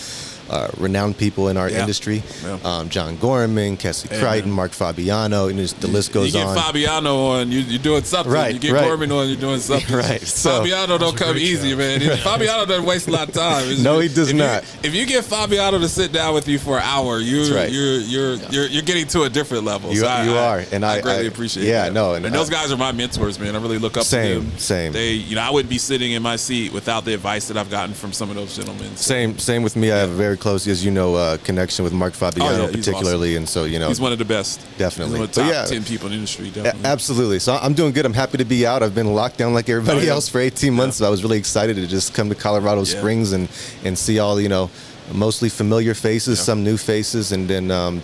Uh, 0.49 0.67
renowned 0.77 1.17
people 1.17 1.47
in 1.47 1.55
our 1.57 1.69
Yeah. 1.69 1.79
industry, 1.81 2.21
Yeah. 2.43 2.57
um, 2.65 2.89
John 2.89 3.15
Gorman, 3.17 3.77
Cassie 3.77 4.09
Hey, 4.09 4.19
Crichton, 4.19 4.49
man. 4.49 4.55
Mark 4.55 4.71
Fabiano, 4.71 5.47
and 5.47 5.57
just 5.57 5.79
the 5.79 5.87
list 5.87 6.09
you 6.09 6.13
goes 6.15 6.33
get 6.33 6.45
on. 6.45 6.55
Fabiano 6.55 7.27
on, 7.27 7.49
you, 7.51 7.59
you're 7.61 7.79
doing 7.81 8.03
something. 8.03 8.31
Right, 8.31 8.53
You 8.53 8.59
get 8.59 8.73
right. 8.73 8.83
Gorman 8.83 9.11
on, 9.11 9.27
you're 9.29 9.37
doing 9.39 9.59
something. 9.61 9.95
Right, 9.95 10.21
so- 10.21 10.57
Fabiano 10.59 10.97
don't 10.97 11.15
come 11.15 11.37
easy, 11.37 11.71
show. 11.71 11.77
man. 11.77 12.01
Fabiano 12.23 12.65
doesn't 12.65 12.85
waste 12.85 13.07
a 13.07 13.11
lot 13.11 13.29
of 13.29 13.33
time. 13.33 13.63
It's- 13.63 13.79
No, 13.79 13.99
he 13.99 14.09
does 14.09 14.27
if 14.29 14.33
you- 14.35 14.39
not. 14.43 14.63
if 14.83 14.93
you 14.93 15.05
get 15.05 15.23
Fabiano 15.23 15.79
to 15.79 15.87
sit 15.89 16.11
down 16.11 16.33
with 16.33 16.47
you 16.47 16.59
for 16.59 16.77
an 16.77 16.83
hour, 16.83 17.19
you're 17.19 17.55
right. 17.55 17.71
you're, 17.71 17.99
you're 17.99 18.35
you're 18.51 18.67
you're 18.67 18.81
getting 18.83 19.07
to 19.07 19.23
a 19.23 19.29
different 19.29 19.63
level. 19.63 19.91
You- 19.93 20.01
So 20.01 20.07
I- 20.07 20.23
you 20.25 20.35
I- 20.35 20.37
are, 20.45 20.65
and 20.73 20.85
I- 20.85 20.99
greatly 21.01 21.23
I- 21.23 21.27
appreciate. 21.27 21.65
yeah, 21.67 21.85
that. 21.85 21.93
no, 21.93 22.15
and 22.15 22.25
and 22.25 22.35
those 22.35 22.49
guys 22.49 22.69
are 22.71 22.77
my 22.77 22.91
mentors, 22.91 23.39
man. 23.39 23.55
I 23.55 23.59
really 23.59 23.79
look 23.79 23.95
up 23.97 24.03
Same, 24.03 24.41
to 24.41 24.45
them. 24.49 24.51
same. 24.59 24.91
They, 24.91 25.13
you 25.13 25.35
know, 25.35 25.41
I 25.41 25.49
wouldn't 25.51 25.69
be 25.69 25.77
sitting 25.77 26.11
in 26.11 26.21
my 26.21 26.35
seat 26.35 26.73
without 26.73 27.05
the 27.05 27.13
advice 27.13 27.47
that 27.47 27.55
I've 27.57 27.71
gotten 27.71 27.95
from 27.95 28.11
some 28.11 28.29
of 28.29 28.35
those 28.35 28.55
gentlemen. 28.55 28.97
So 28.97 29.03
Same, 29.13 29.39
same 29.39 29.63
with 29.63 29.75
me. 29.75 29.91
I 29.91 29.97
have 29.99 30.09
a 30.09 30.13
very 30.13 30.37
close, 30.43 30.67
as 30.67 30.83
you 30.85 30.91
know, 30.91 31.15
uh, 31.15 31.37
connection 31.37 31.83
with 31.85 31.93
Mark 31.93 32.13
Fabiano, 32.13 32.63
Oh, 32.63 32.65
yeah, 32.67 32.71
particularly, 32.75 33.35
and 33.37 33.47
so 33.47 33.63
you 33.63 33.79
know, 33.79 33.87
he's 33.87 33.99
one 34.01 34.11
of 34.11 34.19
the 34.19 34.25
best. 34.25 34.59
definitely. 34.77 35.17
He's 35.17 35.19
one 35.19 35.29
of 35.29 35.33
the 35.35 35.41
top 35.41 35.51
yeah, 35.51 35.65
ten 35.65 35.83
people 35.83 36.07
in 36.07 36.11
the 36.11 36.17
industry. 36.17 36.49
Definitely. 36.51 36.85
Absolutely. 36.85 37.39
So 37.39 37.55
I'm 37.55 37.73
doing 37.73 37.93
good. 37.93 38.05
I'm 38.05 38.13
happy 38.13 38.37
to 38.37 38.45
be 38.45 38.67
out. 38.67 38.83
I've 38.83 38.93
been 38.93 39.13
locked 39.15 39.37
down 39.37 39.53
like 39.53 39.69
everybody 39.69 40.01
Oh, 40.01 40.03
yeah. 40.03 40.11
else 40.11 40.27
for 40.29 40.39
18 40.39 40.73
months. 40.73 40.97
So 40.97 41.05
I 41.07 41.09
was 41.09 41.23
really 41.23 41.37
excited 41.39 41.75
to 41.77 41.87
just 41.87 42.13
come 42.13 42.29
to 42.29 42.35
Colorado. 42.35 42.83
Springs 42.83 43.31
and 43.31 43.47
and 43.85 43.97
see 43.97 44.19
all 44.19 44.39
you 44.39 44.49
know, 44.49 44.69
mostly 45.13 45.49
familiar 45.49 45.93
faces, 45.93 46.39
some 46.39 46.63
new 46.63 46.77
faces, 46.77 47.31
and 47.31 47.47
then 47.49 47.71
um, 47.71 48.01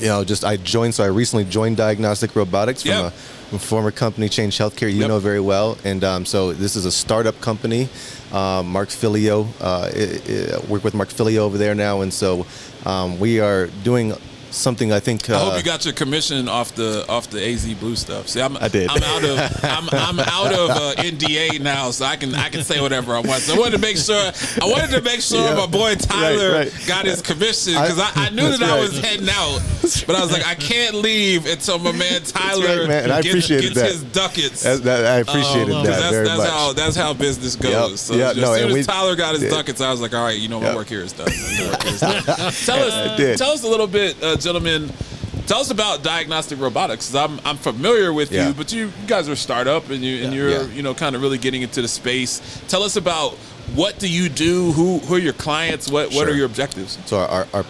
you 0.00 0.06
know, 0.08 0.24
just 0.24 0.44
I 0.44 0.56
joined. 0.56 0.94
So 0.94 1.04
I 1.04 1.08
recently 1.08 1.44
joined 1.44 1.76
Diagnostic 1.76 2.34
Robotics 2.36 2.82
from 2.82 2.90
Yeah. 2.92 3.06
a 3.06 3.10
from 3.48 3.58
former 3.58 3.90
company 3.90 4.28
Change 4.28 4.58
Healthcare. 4.58 4.90
You 4.92 5.00
Yep. 5.00 5.08
know 5.08 5.18
very 5.18 5.40
well, 5.40 5.78
and 5.84 6.04
um, 6.04 6.24
so 6.26 6.52
this 6.52 6.76
is 6.76 6.84
a 6.84 6.92
startup 6.92 7.40
company. 7.40 7.88
Um, 8.32 8.66
Mark 8.70 8.90
Filio, 8.90 9.48
uh, 9.60 9.90
work 10.68 10.84
with 10.84 10.92
Mark 10.94 11.08
Filio 11.08 11.44
over 11.44 11.56
there 11.56 11.74
now, 11.74 12.02
and 12.02 12.12
so 12.12 12.44
um, 12.84 13.18
we 13.18 13.40
are 13.40 13.68
doing 13.84 14.12
something. 14.50 14.92
I 14.92 15.00
think. 15.00 15.28
Uh, 15.28 15.36
I 15.36 15.38
hope 15.38 15.56
you 15.58 15.62
got 15.62 15.84
your 15.84 15.94
commission 15.94 16.48
off 16.48 16.74
the 16.74 17.04
off 17.08 17.28
the 17.30 17.42
AZ 17.44 17.72
Blue 17.74 17.96
stuff. 17.96 18.28
See, 18.28 18.40
I'm 18.40 18.56
I 18.56 18.68
did. 18.68 18.88
I'm 18.90 19.02
out 19.02 19.24
of 19.24 19.64
I'm, 19.64 19.88
I'm 19.92 20.20
out 20.20 20.52
of 20.52 20.70
uh, 20.70 20.94
NDA 21.02 21.60
now, 21.60 21.90
so 21.90 22.04
I 22.04 22.16
can 22.16 22.34
I 22.34 22.48
can 22.48 22.62
say 22.62 22.80
whatever 22.80 23.14
I 23.14 23.20
want. 23.20 23.42
So 23.42 23.54
I 23.54 23.58
wanted 23.58 23.72
to 23.72 23.78
make 23.78 23.96
sure 23.96 24.16
I 24.16 24.64
wanted 24.66 24.90
to 24.90 25.02
make 25.02 25.20
sure 25.20 25.40
Yeah. 25.40 25.54
my 25.56 25.66
boy 25.66 25.94
Tyler 25.96 26.52
right. 26.52 26.84
got 26.86 27.04
his 27.06 27.22
commission 27.22 27.74
because 27.74 27.98
I, 27.98 28.10
I, 28.14 28.30
knew 28.30 28.42
That's 28.48 28.58
that 28.60 28.70
I 28.70 28.80
was 28.80 28.98
heading 29.00 29.28
out, 29.30 29.60
but 30.06 30.16
I 30.16 30.20
was 30.22 30.32
like 30.32 30.46
I 30.46 30.54
can't 30.54 30.94
leave 30.96 31.46
until 31.46 31.78
my 31.78 31.92
man 31.92 32.22
Tyler 32.22 32.80
right, 32.80 32.88
man, 32.88 33.04
and 33.04 33.12
I 33.12 33.22
gets, 33.22 33.28
appreciated 33.34 33.74
gets 33.74 33.80
that. 33.80 33.86
his 33.92 34.02
ducats. 34.04 34.62
That- 34.62 34.82
that- 34.84 35.06
I 35.06 35.18
appreciated 35.18 35.74
Um, 35.74 35.84
'cause 35.84 35.86
that 35.86 36.00
that's, 36.00 36.10
very 36.12 36.26
that's 36.26 36.38
much. 36.38 36.48
How, 36.50 36.72
that's 36.72 36.96
how 36.96 37.14
business 37.14 37.56
goes. 37.56 37.90
Yep. 37.90 37.98
So 37.98 38.14
Yeah, 38.14 38.30
as 38.30 38.36
soon 38.60 38.68
as 38.70 38.74
we 38.74 38.82
Tyler 38.82 39.16
got 39.16 39.32
his 39.34 39.42
did. 39.42 39.50
ducats, 39.50 39.80
I 39.80 39.90
was 39.90 40.00
like, 40.00 40.14
all 40.14 40.24
right, 40.24 40.36
you 40.38 40.48
know, 40.48 40.60
my 40.60 40.66
Yep. 40.68 40.76
work 40.76 40.88
here 40.88 41.00
is 41.02 41.12
done. 41.12 41.26
My 41.26 41.32
here 41.32 41.76
is 41.86 42.00
done. 42.00 42.22
tell 42.24 42.38
us, 42.82 42.92
I 43.20 43.34
tell 43.36 43.50
us 43.52 43.62
a 43.64 43.68
little 43.68 43.86
bit, 43.86 44.22
uh, 44.22 44.36
gentlemen. 44.40 44.90
Tell 45.46 45.60
us 45.60 45.70
about 45.70 46.02
diagnostic 46.02 46.60
robotics. 46.60 47.14
I'm 47.14 47.40
I'm 47.44 47.56
familiar 47.56 48.12
with 48.12 48.30
Yeah. 48.32 48.48
you, 48.48 48.54
but 48.54 48.72
you, 48.72 48.86
you 48.86 49.06
guys 49.06 49.28
are 49.28 49.32
a 49.32 49.36
startup 49.36 49.88
and 49.90 50.04
you 50.04 50.24
and 50.24 50.34
Yeah. 50.34 50.42
you're 50.42 50.64
you 50.70 50.82
know 50.82 50.94
kind 50.94 51.16
of 51.16 51.22
really 51.22 51.38
getting 51.38 51.62
into 51.62 51.80
the 51.80 51.88
space. 51.88 52.40
Tell 52.68 52.82
us 52.82 52.96
about 52.96 53.32
what 53.74 53.98
do 53.98 54.08
you 54.08 54.28
do? 54.28 54.72
Who 54.72 54.98
who 55.00 55.14
are 55.14 55.18
your 55.18 55.32
clients? 55.32 55.90
What 55.90 56.12
what 56.12 56.28
are 56.28 56.34
your 56.34 56.46
objectives? 56.46 56.98
So 57.06 57.18
our, 57.18 57.46
our 57.54 57.64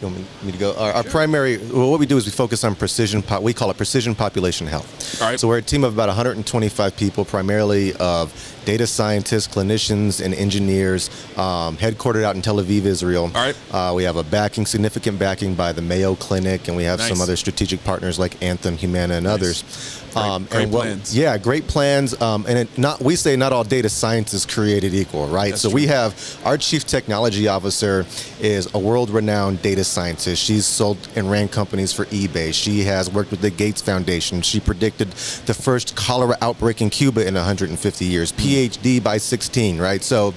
you 0.00 0.08
want 0.08 0.44
me- 0.44 0.52
to 0.52 0.58
go? 0.58 0.74
Our, 0.76 0.92
our 0.92 1.02
primary, 1.04 1.58
well, 1.58 1.90
what 1.90 2.00
we 2.00 2.06
do 2.06 2.16
is 2.16 2.24
we 2.26 2.32
focus 2.32 2.64
on 2.64 2.74
precision. 2.74 3.22
Po- 3.22 3.40
we 3.40 3.52
call 3.52 3.70
it 3.70 3.76
precision 3.76 4.14
population 4.14 4.66
health. 4.66 5.20
All 5.20 5.28
right. 5.28 5.38
So 5.38 5.48
we're 5.48 5.58
a 5.58 5.62
team 5.62 5.84
of 5.84 5.92
about 5.92 6.08
125 6.08 6.96
people, 6.96 7.24
primarily 7.24 7.94
of 7.96 8.32
data 8.64 8.86
scientists, 8.86 9.46
clinicians, 9.48 10.24
and 10.24 10.34
engineers, 10.34 11.08
um, 11.36 11.76
headquartered 11.76 12.22
out 12.24 12.36
in 12.36 12.42
Tel 12.42 12.56
Aviv, 12.56 12.84
Israel. 12.84 13.24
All 13.34 13.46
right. 13.46 13.56
Uh, 13.70 13.92
we 13.94 14.04
have 14.04 14.16
a 14.16 14.22
backing, 14.22 14.66
significant 14.66 15.18
backing 15.18 15.54
by 15.54 15.72
the 15.72 15.82
Mayo 15.82 16.14
Clinic, 16.14 16.68
and 16.68 16.76
we 16.76 16.84
have 16.84 17.00
some 17.00 17.20
other 17.20 17.36
strategic 17.36 17.82
partners 17.84 18.18
like 18.18 18.42
Anthem, 18.42 18.76
Humana, 18.76 19.14
and 19.14 19.26
others. 19.26 19.64
Um, 20.16 20.42
Great- 20.44 20.50
great 20.50 20.62
and 20.64 20.72
what- 20.72 20.82
plans. 20.82 21.16
Yeah, 21.16 21.38
great 21.38 21.66
plans. 21.68 22.20
Um, 22.20 22.44
and 22.48 22.58
it 22.58 22.76
not 22.76 23.00
we 23.00 23.14
say 23.14 23.36
not 23.36 23.52
all 23.52 23.62
data 23.62 23.88
science 23.88 24.34
is 24.34 24.44
created 24.44 24.92
equal, 24.92 25.28
right? 25.28 25.50
That's 25.50 25.62
so 25.62 25.70
we 25.70 25.86
have 25.86 26.14
our 26.44 26.58
chief 26.58 26.84
technology 26.84 27.46
officer 27.46 28.04
is 28.40 28.68
a 28.74 28.78
world-renowned 28.78 29.62
data 29.62 29.84
scientist. 29.90 30.42
She's 30.42 30.66
sold 30.66 30.96
and 31.16 31.30
ran 31.30 31.48
companies 31.48 31.92
for 31.92 32.06
eBay. 32.06 32.54
She 32.54 32.82
has 32.84 33.10
worked 33.10 33.30
with 33.30 33.40
the 33.40 33.50
Gates 33.50 33.82
Foundation. 33.82 34.42
She 34.42 34.60
predicted 34.60 35.10
the 35.46 35.54
first 35.54 35.96
cholera 35.96 36.36
outbreak 36.40 36.80
in 36.80 36.90
Cuba 36.90 37.26
in 37.26 37.34
150 37.34 38.04
years. 38.04 38.32
PhD 38.32 39.02
by 39.02 39.18
16, 39.18 39.78
right? 39.78 40.02
So. 40.02 40.34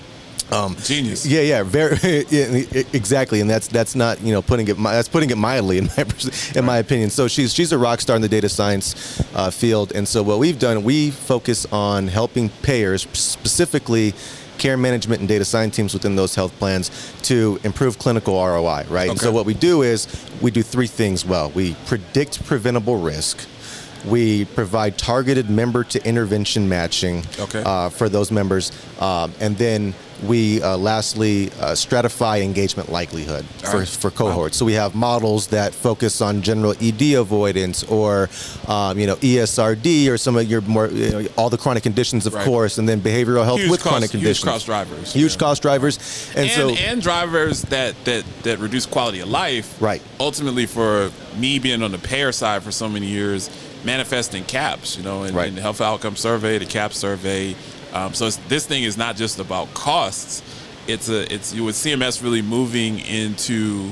Um, 0.52 0.76
Genius. 0.84 1.26
Yeah, 1.26 1.42
yeah, 1.42 1.64
very 1.64 1.98
yeah, 2.30 2.84
exactly, 2.94 3.42
and 3.42 3.50
that's 3.50 3.68
that's 3.68 3.96
not 3.96 4.22
you 4.22 4.34
know 4.34 4.42
putting 4.42 4.68
it 4.68 4.78
that's 4.78 5.08
putting 5.08 5.32
it 5.32 5.38
mildly 5.38 5.80
in 5.80 5.86
my 5.86 6.06
in 6.56 6.66
my 6.66 6.78
opinion. 6.78 7.10
So 7.10 7.28
she's 7.28 7.54
she's 7.54 7.72
a 7.72 7.78
rock 7.78 8.02
star 8.02 8.16
in 8.18 8.22
the 8.22 8.30
data 8.30 8.50
science 8.50 9.24
uh, 9.34 9.50
field, 9.50 9.94
and 9.96 10.08
so 10.08 10.22
what 10.22 10.40
we've 10.40 10.60
done, 10.60 10.84
we 10.84 11.10
focus 11.10 11.66
on 11.72 12.08
helping 12.08 12.50
payers 12.50 13.08
specifically. 13.14 14.14
Care 14.58 14.78
management 14.78 15.20
and 15.20 15.28
data 15.28 15.44
science 15.46 15.76
teams 15.76 15.94
within 15.94 16.16
those 16.16 16.36
health 16.36 16.54
plans 16.60 16.90
to 17.24 17.60
improve 17.64 18.00
clinical 18.00 18.36
ROI, 18.36 18.86
right? 18.90 19.10
And 19.10 19.20
so 19.20 19.32
what 19.32 19.46
we 19.46 19.54
do 19.54 19.82
is 19.82 20.08
we 20.42 20.52
do 20.52 20.64
three 20.64 20.88
things 20.88 21.26
well. 21.26 21.50
We 21.52 21.76
predict 21.86 22.44
preventable 22.46 22.98
risk. 22.98 23.46
We 24.06 24.46
provide 24.46 24.98
targeted 24.98 25.50
member 25.50 25.84
to 25.86 26.06
intervention 26.06 26.68
matching 26.68 27.24
Okay. 27.40 27.64
uh, 27.66 27.90
for 27.90 28.10
those 28.10 28.32
members. 28.32 28.72
Um, 29.00 29.34
and 29.40 29.58
then 29.58 29.94
we 30.26 30.62
uh, 30.62 30.78
lastly 30.78 31.48
uh, 31.60 31.72
stratify 31.74 32.42
engagement 32.42 32.90
likelihood 32.90 33.44
for, 33.46 33.80
right. 33.80 33.88
for 33.88 34.10
cohorts. 34.10 34.56
So 34.56 34.64
we 34.66 34.74
have 34.74 34.96
models 34.96 35.48
that 35.48 35.74
focus 35.74 36.22
on 36.22 36.42
general 36.42 36.74
ED 36.82 37.16
avoidance 37.16 37.84
or, 37.84 38.30
um, 38.70 38.98
you 39.00 39.06
know, 39.08 39.16
ESRD 39.18 40.10
or 40.10 40.18
some 40.18 40.38
of 40.38 40.50
your 40.50 40.62
more, 40.62 40.88
you 40.88 41.10
know, 41.10 41.28
all 41.38 41.50
the 41.50 41.58
chronic 41.58 41.84
conditions, 41.84 42.26
of 42.26 42.34
Right. 42.36 42.46
course, 42.46 42.78
and 42.78 42.88
then 42.88 43.02
behavioral 43.02 43.44
health 43.44 43.60
Huge 43.60 43.72
with 43.72 43.82
cost- 43.82 43.90
chronic 43.92 44.12
huge 44.12 44.22
conditions. 44.22 44.50
cost 44.50 44.66
drivers. 44.66 45.14
Huge 45.14 45.34
Yeah. 45.34 45.38
cost 45.40 45.62
drivers. 45.62 46.00
And, 46.36 46.46
and, 46.50 46.52
so, 46.52 46.70
and 46.70 47.02
drivers 47.02 47.62
that, 47.64 47.96
that 48.06 48.24
that 48.44 48.60
reduce 48.60 48.86
quality 48.86 49.20
of 49.20 49.28
life. 49.30 49.76
Right. 49.82 50.02
Ultimately, 50.22 50.68
for 50.68 51.12
me 51.38 51.60
being 51.60 51.84
on 51.84 51.92
the 51.92 51.98
payer 51.98 52.32
side 52.32 52.64
for 52.64 52.72
so 52.72 52.88
many 52.88 53.08
years, 53.08 53.50
manifesting 53.86 54.44
CAHPS. 54.46 54.98
You 54.98 55.04
know, 55.04 55.24
in, 55.24 55.34
Right. 55.36 55.48
in 55.48 55.56
the 55.56 55.62
health 55.62 55.82
outcome 55.82 56.16
survey, 56.16 56.58
the 56.58 56.66
CAHPS 56.66 56.96
survey. 56.98 57.56
Um, 57.94 58.14
so 58.14 58.28
it's, 58.28 58.38
this 58.48 58.66
thing 58.66 58.84
is 58.84 58.98
not 58.98 59.16
just 59.16 59.40
about 59.40 59.74
costs. 59.74 60.42
It's 60.88 61.10
a 61.10 61.32
it's 61.34 61.54
you 61.54 61.64
with 61.64 61.76
CMS 61.76 62.22
really 62.22 62.42
moving 62.42 63.00
into 63.00 63.92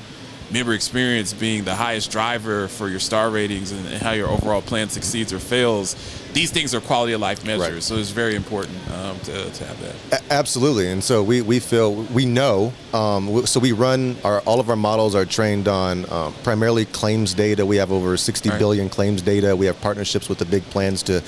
member 0.52 0.74
experience 0.74 1.34
being 1.34 1.64
the 1.64 1.76
highest 1.76 2.12
driver 2.12 2.68
for 2.68 2.90
your 2.90 3.00
star 3.00 3.30
ratings 3.30 3.72
and, 3.72 3.88
and 3.88 4.02
how 4.02 4.12
your 4.12 4.28
overall 4.28 4.62
plan 4.62 4.90
succeeds 4.90 5.32
or 5.32 5.40
fails, 5.40 5.96
these 6.34 6.52
things 6.52 6.74
are 6.74 6.82
quality 6.82 7.14
of 7.14 7.22
life 7.22 7.46
measures. 7.46 7.74
Right. 7.74 7.84
So 7.84 7.96
it's 7.96 8.10
very 8.10 8.36
important 8.36 8.78
um, 8.92 9.20
to, 9.22 9.50
to 9.50 9.66
have 9.66 9.82
that. 9.82 10.22
A- 10.22 10.34
absolutely. 10.34 10.90
And 10.90 11.04
so 11.04 11.24
we, 11.24 11.42
we 11.42 11.60
feel, 11.60 11.94
we 12.14 12.26
know, 12.26 12.74
um, 12.94 13.46
so 13.46 13.60
we 13.60 13.72
run 13.72 14.16
our, 14.24 14.40
all 14.42 14.60
of 14.60 14.70
our 14.70 14.76
models 14.76 15.16
are 15.16 15.26
trained 15.26 15.68
on 15.68 16.12
um, 16.12 16.34
primarily 16.44 16.86
claims 16.86 17.34
data. 17.34 17.66
We 17.66 17.78
have 17.78 17.92
over 17.92 18.18
sixty 18.18 18.50
right. 18.50 18.60
billion 18.60 18.90
claims 18.90 19.22
data. 19.22 19.56
We 19.56 19.66
have 19.68 19.80
partnerships 19.82 20.28
with 20.30 20.40
the 20.40 20.46
big 20.46 20.64
plans 20.64 21.04
to 21.04 21.22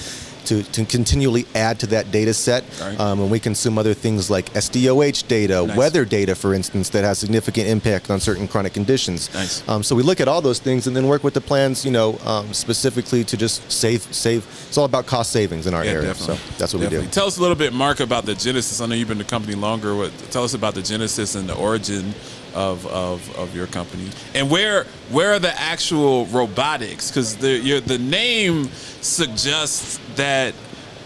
to, 0.43 0.63
to 0.63 0.86
continually 0.86 1.45
add 1.56 1.79
to 1.79 1.88
that 1.88 2.12
data 2.12 2.34
set. 2.34 2.63
Right. 2.79 2.99
Um, 2.99 3.19
and 3.21 3.32
we 3.32 3.39
consume 3.39 3.77
other 3.77 3.93
things 3.93 4.29
like 4.29 4.51
SDOH 4.53 5.27
data, 5.27 5.65
nice. 5.65 5.77
weather 5.77 6.06
data, 6.06 6.36
for 6.36 6.53
instance, 6.53 6.89
that 6.89 7.03
has 7.03 7.19
significant 7.19 7.67
impact 7.67 8.10
on 8.10 8.19
certain 8.19 8.47
chronic 8.47 8.73
conditions. 8.73 9.34
Nice. 9.34 9.67
Um, 9.67 9.84
so 9.84 9.95
we 9.95 10.03
look 10.03 10.19
at 10.21 10.27
all 10.27 10.41
those 10.41 10.60
things 10.60 10.88
and 10.88 10.95
then 10.95 11.08
work 11.08 11.23
with 11.23 11.34
the 11.34 11.41
plans, 11.41 11.86
you 11.86 11.91
know, 11.91 12.17
um, 12.19 12.53
specifically 12.53 13.23
to 13.23 13.38
just 13.38 13.71
save, 13.71 14.01
save. 14.13 14.45
It's 14.67 14.77
all 14.77 14.86
about 14.86 15.06
cost 15.06 15.32
savings 15.32 15.67
in 15.67 15.73
our 15.73 15.84
yeah, 15.84 15.91
area. 15.91 16.08
Definitely. 16.08 16.36
So 16.38 16.58
that's 16.58 16.73
what 16.73 16.82
definitely. 16.82 16.97
we 16.99 17.06
do. 17.06 17.12
Tell 17.12 17.27
us 17.27 17.38
a 17.38 17.41
little 17.41 17.56
bit, 17.56 17.73
Mark, 17.73 17.99
about 17.99 18.25
the 18.25 18.36
genesis. 18.36 18.82
I 18.82 18.86
know 18.86 18.95
you've 18.95 19.08
been 19.08 19.17
the 19.17 19.23
company 19.23 19.56
longer. 19.56 19.95
What, 19.95 20.12
tell 20.32 20.43
us 20.43 20.53
about 20.53 20.75
the 20.75 20.82
genesis 20.82 21.36
and 21.36 21.47
the 21.47 21.56
origin 21.56 22.13
of, 22.53 22.85
of, 22.87 23.35
of 23.37 23.55
your 23.55 23.67
company 23.67 24.09
and 24.33 24.49
where 24.49 24.85
where 25.09 25.33
are 25.33 25.39
the 25.39 25.59
actual 25.59 26.25
robotics 26.27 27.09
because 27.09 27.37
the 27.37 27.79
the 27.81 27.97
name 27.97 28.65
suggests 29.01 29.99
that 30.15 30.53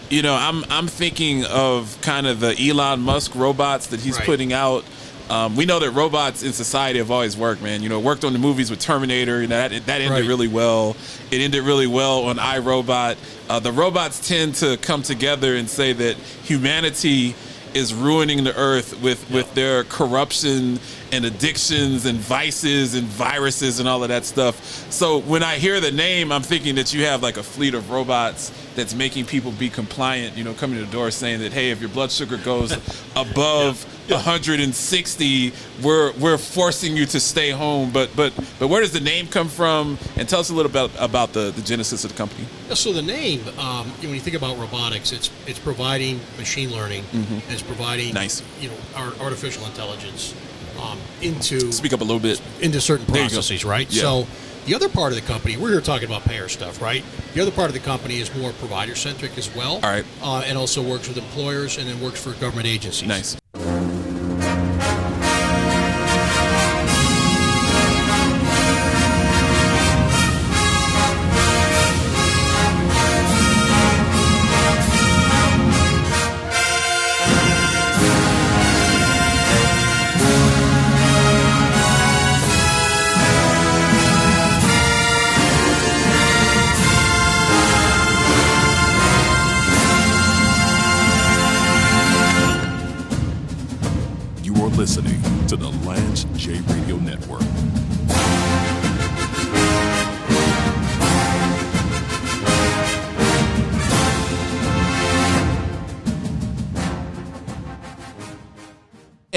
you 0.10 0.21
know, 0.21 0.36
I'm 0.36 0.63
I'm 0.69 0.88
thinking 0.88 1.45
of 1.45 1.97
kind 2.01 2.27
of 2.27 2.39
the 2.39 2.55
Elon 2.69 3.01
Musk 3.01 3.36
robots 3.36 3.88
that 3.88 3.99
he's 3.99 4.17
right. 4.17 4.25
putting 4.25 4.53
out. 4.53 4.86
Um, 5.29 5.57
we 5.57 5.65
know 5.65 5.79
that 5.79 5.91
robots 5.91 6.41
in 6.43 6.53
society 6.53 6.99
have 6.99 7.12
always 7.12 7.36
worked, 7.36 7.62
man. 7.62 7.83
You 7.83 7.89
know, 7.89 7.99
worked 7.99 8.23
on 8.23 8.31
the 8.31 8.39
movies 8.39 8.69
with 8.69 8.79
Terminator. 8.79 9.41
You 9.41 9.47
know, 9.47 9.57
that 9.57 9.86
that 9.86 10.01
ended 10.01 10.12
right. 10.12 10.25
really 10.25 10.47
well. 10.47 10.95
It 11.31 11.41
ended 11.41 11.63
really 11.63 11.88
well 11.88 12.23
on 12.23 12.38
iRobot. 12.38 13.17
Uh, 13.49 13.60
the 13.60 13.71
robots 13.71 14.25
tend 14.25 14.55
to 14.55 14.77
come 14.77 15.01
together 15.01 15.55
and 15.55 15.69
say 15.69 15.91
that 15.93 16.15
humanity 16.15 17.36
is 17.77 17.93
ruining 17.93 18.43
the 18.43 18.55
earth 18.57 19.01
with 19.01 19.29
with 19.31 19.53
their 19.53 19.83
corruption 19.85 20.79
and 21.11 21.23
addictions 21.23 22.05
and 22.05 22.17
vices 22.17 22.95
and 22.95 23.07
viruses 23.07 23.79
and 23.79 23.87
all 23.87 24.03
of 24.03 24.09
that 24.09 24.25
stuff. 24.25 24.55
So 24.91 25.19
when 25.21 25.43
I 25.43 25.55
hear 25.55 25.79
the 25.79 25.91
name, 25.91 26.31
I'm 26.31 26.41
thinking 26.41 26.75
that 26.75 26.93
you 26.93 27.05
have 27.05 27.23
like 27.23 27.37
a 27.37 27.43
fleet 27.43 27.73
of 27.73 27.89
robots 27.89 28.51
that's 28.75 28.93
making 28.93 29.25
people 29.25 29.51
be 29.53 29.69
compliant, 29.69 30.35
you 30.35 30.43
know, 30.43 30.53
coming 30.53 30.77
to 30.79 30.85
the 30.85 30.91
door 30.91 31.11
saying 31.11 31.39
that, 31.39 31.53
hey, 31.53 31.71
if 31.71 31.79
your 31.79 31.89
blood 31.89 32.11
sugar 32.11 32.37
goes 32.37 32.71
above. 33.15 33.85
160, 34.10 35.54
we're 35.84 36.12
we're 36.13 36.38
forcing 36.38 36.96
you 36.96 37.06
to 37.08 37.20
stay 37.20 37.52
home. 37.52 37.91
But 37.91 38.15
but 38.15 38.34
but 38.60 38.67
where 38.67 38.82
does 38.82 38.91
the 38.91 39.00
name 39.00 39.28
come 39.28 39.48
from? 39.50 39.98
And 40.15 40.28
tell 40.28 40.39
us 40.39 40.50
a 40.50 40.54
little 40.54 40.72
bit 40.72 40.91
about 41.00 41.34
the, 41.34 41.52
the 41.52 41.62
genesis 41.62 42.04
of 42.04 42.12
the 42.12 42.17
company. 42.17 42.48
Yeah, 42.67 42.76
so 42.76 42.93
the 42.93 43.02
name, 43.02 43.41
um, 43.58 43.88
you 43.98 44.04
know, 44.04 44.10
when 44.10 44.13
you 44.15 44.20
think 44.20 44.36
about 44.36 44.58
robotics, 44.58 45.12
it's 45.12 45.30
it's 45.46 45.60
providing 45.60 46.20
machine 46.38 46.72
learning, 46.72 47.04
mm-hmm. 47.04 47.34
and 47.34 47.52
it's 47.52 47.62
providing 47.62 48.13
nice, 48.13 48.41
you 48.60 48.70
know, 48.70 48.76
our 48.96 49.13
artificial 49.22 49.65
intelligence 49.65 50.34
um, 50.82 51.00
into 51.22 51.72
speak 51.72 51.93
up 51.93 52.02
a 52.02 52.04
little 52.04 52.20
bit 52.20 52.41
into 52.62 52.82
certain 52.82 53.06
processes, 53.06 53.65
right? 53.65 53.91
Yeah. 53.91 54.02
So 54.02 54.28
the 54.67 54.76
other 54.76 54.89
part 54.89 55.13
of 55.13 55.15
the 55.15 55.26
company, 55.26 55.56
we're 55.56 55.72
here 55.72 55.82
talking 55.82 56.08
about 56.08 56.24
payer 56.24 56.50
stuff, 56.50 56.82
right? 56.82 57.04
The 57.34 57.41
other 57.41 57.52
part 57.52 57.70
of 57.70 57.74
the 57.74 57.80
company 57.80 58.20
is 58.20 58.36
more 58.36 58.52
provider 58.54 58.96
centric 58.96 59.38
as 59.38 59.54
well. 59.56 59.76
All 59.76 59.82
right. 59.82 60.06
Uh, 60.22 60.43
and 60.46 60.58
also 60.58 60.82
works 60.82 61.08
with 61.08 61.17
employers 61.17 61.78
and 61.78 61.88
then 61.88 62.02
works 62.02 62.22
for 62.22 62.34
government 62.34 62.67
agencies. 62.67 63.08
Nice. 63.08 63.38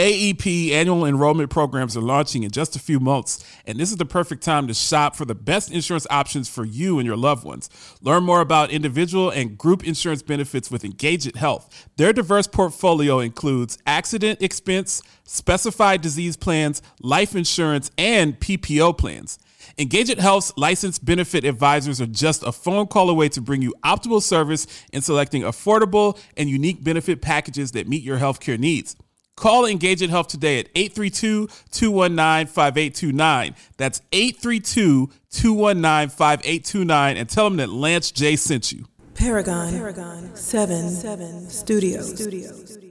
AEP 0.00 0.70
annual 0.70 1.04
enrollment 1.04 1.50
programs 1.50 1.94
are 1.94 2.00
launching 2.00 2.42
in 2.42 2.50
just 2.50 2.74
a 2.74 2.78
few 2.78 2.98
months, 2.98 3.44
and 3.66 3.78
this 3.78 3.90
is 3.90 3.98
the 3.98 4.06
perfect 4.06 4.42
time 4.42 4.66
to 4.66 4.72
shop 4.72 5.14
for 5.14 5.26
the 5.26 5.34
best 5.34 5.70
insurance 5.70 6.06
options 6.08 6.48
for 6.48 6.64
you 6.64 6.98
and 6.98 7.06
your 7.06 7.18
loved 7.18 7.44
ones. 7.44 7.68
Learn 8.00 8.24
more 8.24 8.40
about 8.40 8.70
individual 8.70 9.28
and 9.28 9.58
group 9.58 9.86
insurance 9.86 10.22
benefits 10.22 10.70
with 10.70 10.84
Engageit 10.84 11.36
Health. 11.36 11.86
Their 11.98 12.14
diverse 12.14 12.46
portfolio 12.46 13.18
includes 13.18 13.76
accident 13.84 14.40
expense, 14.40 15.02
specified 15.24 16.00
disease 16.00 16.34
plans, 16.34 16.80
life 17.02 17.36
insurance, 17.36 17.90
and 17.98 18.40
PPO 18.40 18.96
plans. 18.96 19.38
Engageit 19.76 20.18
Health's 20.18 20.54
licensed 20.56 21.04
benefit 21.04 21.44
advisors 21.44 22.00
are 22.00 22.06
just 22.06 22.42
a 22.42 22.52
phone 22.52 22.86
call 22.86 23.10
away 23.10 23.28
to 23.28 23.42
bring 23.42 23.60
you 23.60 23.74
optimal 23.84 24.22
service 24.22 24.66
in 24.94 25.02
selecting 25.02 25.42
affordable 25.42 26.18
and 26.38 26.48
unique 26.48 26.82
benefit 26.82 27.20
packages 27.20 27.72
that 27.72 27.86
meet 27.86 28.02
your 28.02 28.16
healthcare 28.16 28.58
needs. 28.58 28.96
Call 29.36 29.64
Engage 29.64 30.00
Engageit 30.00 30.10
Health 30.10 30.28
today 30.28 30.58
at 30.58 30.68
832 30.74 31.48
219 31.70 32.46
5829. 32.46 33.54
That's 33.76 34.02
832 34.12 35.10
219 35.30 36.10
5829 36.10 37.16
and 37.16 37.28
tell 37.28 37.44
them 37.44 37.56
that 37.56 37.70
Lance 37.70 38.10
J 38.10 38.36
sent 38.36 38.72
you. 38.72 38.84
Paragon, 39.14 39.72
Paragon 39.72 40.34
7, 40.34 40.90
7 40.90 41.48
Studios. 41.48 42.14
Studios. 42.14 42.89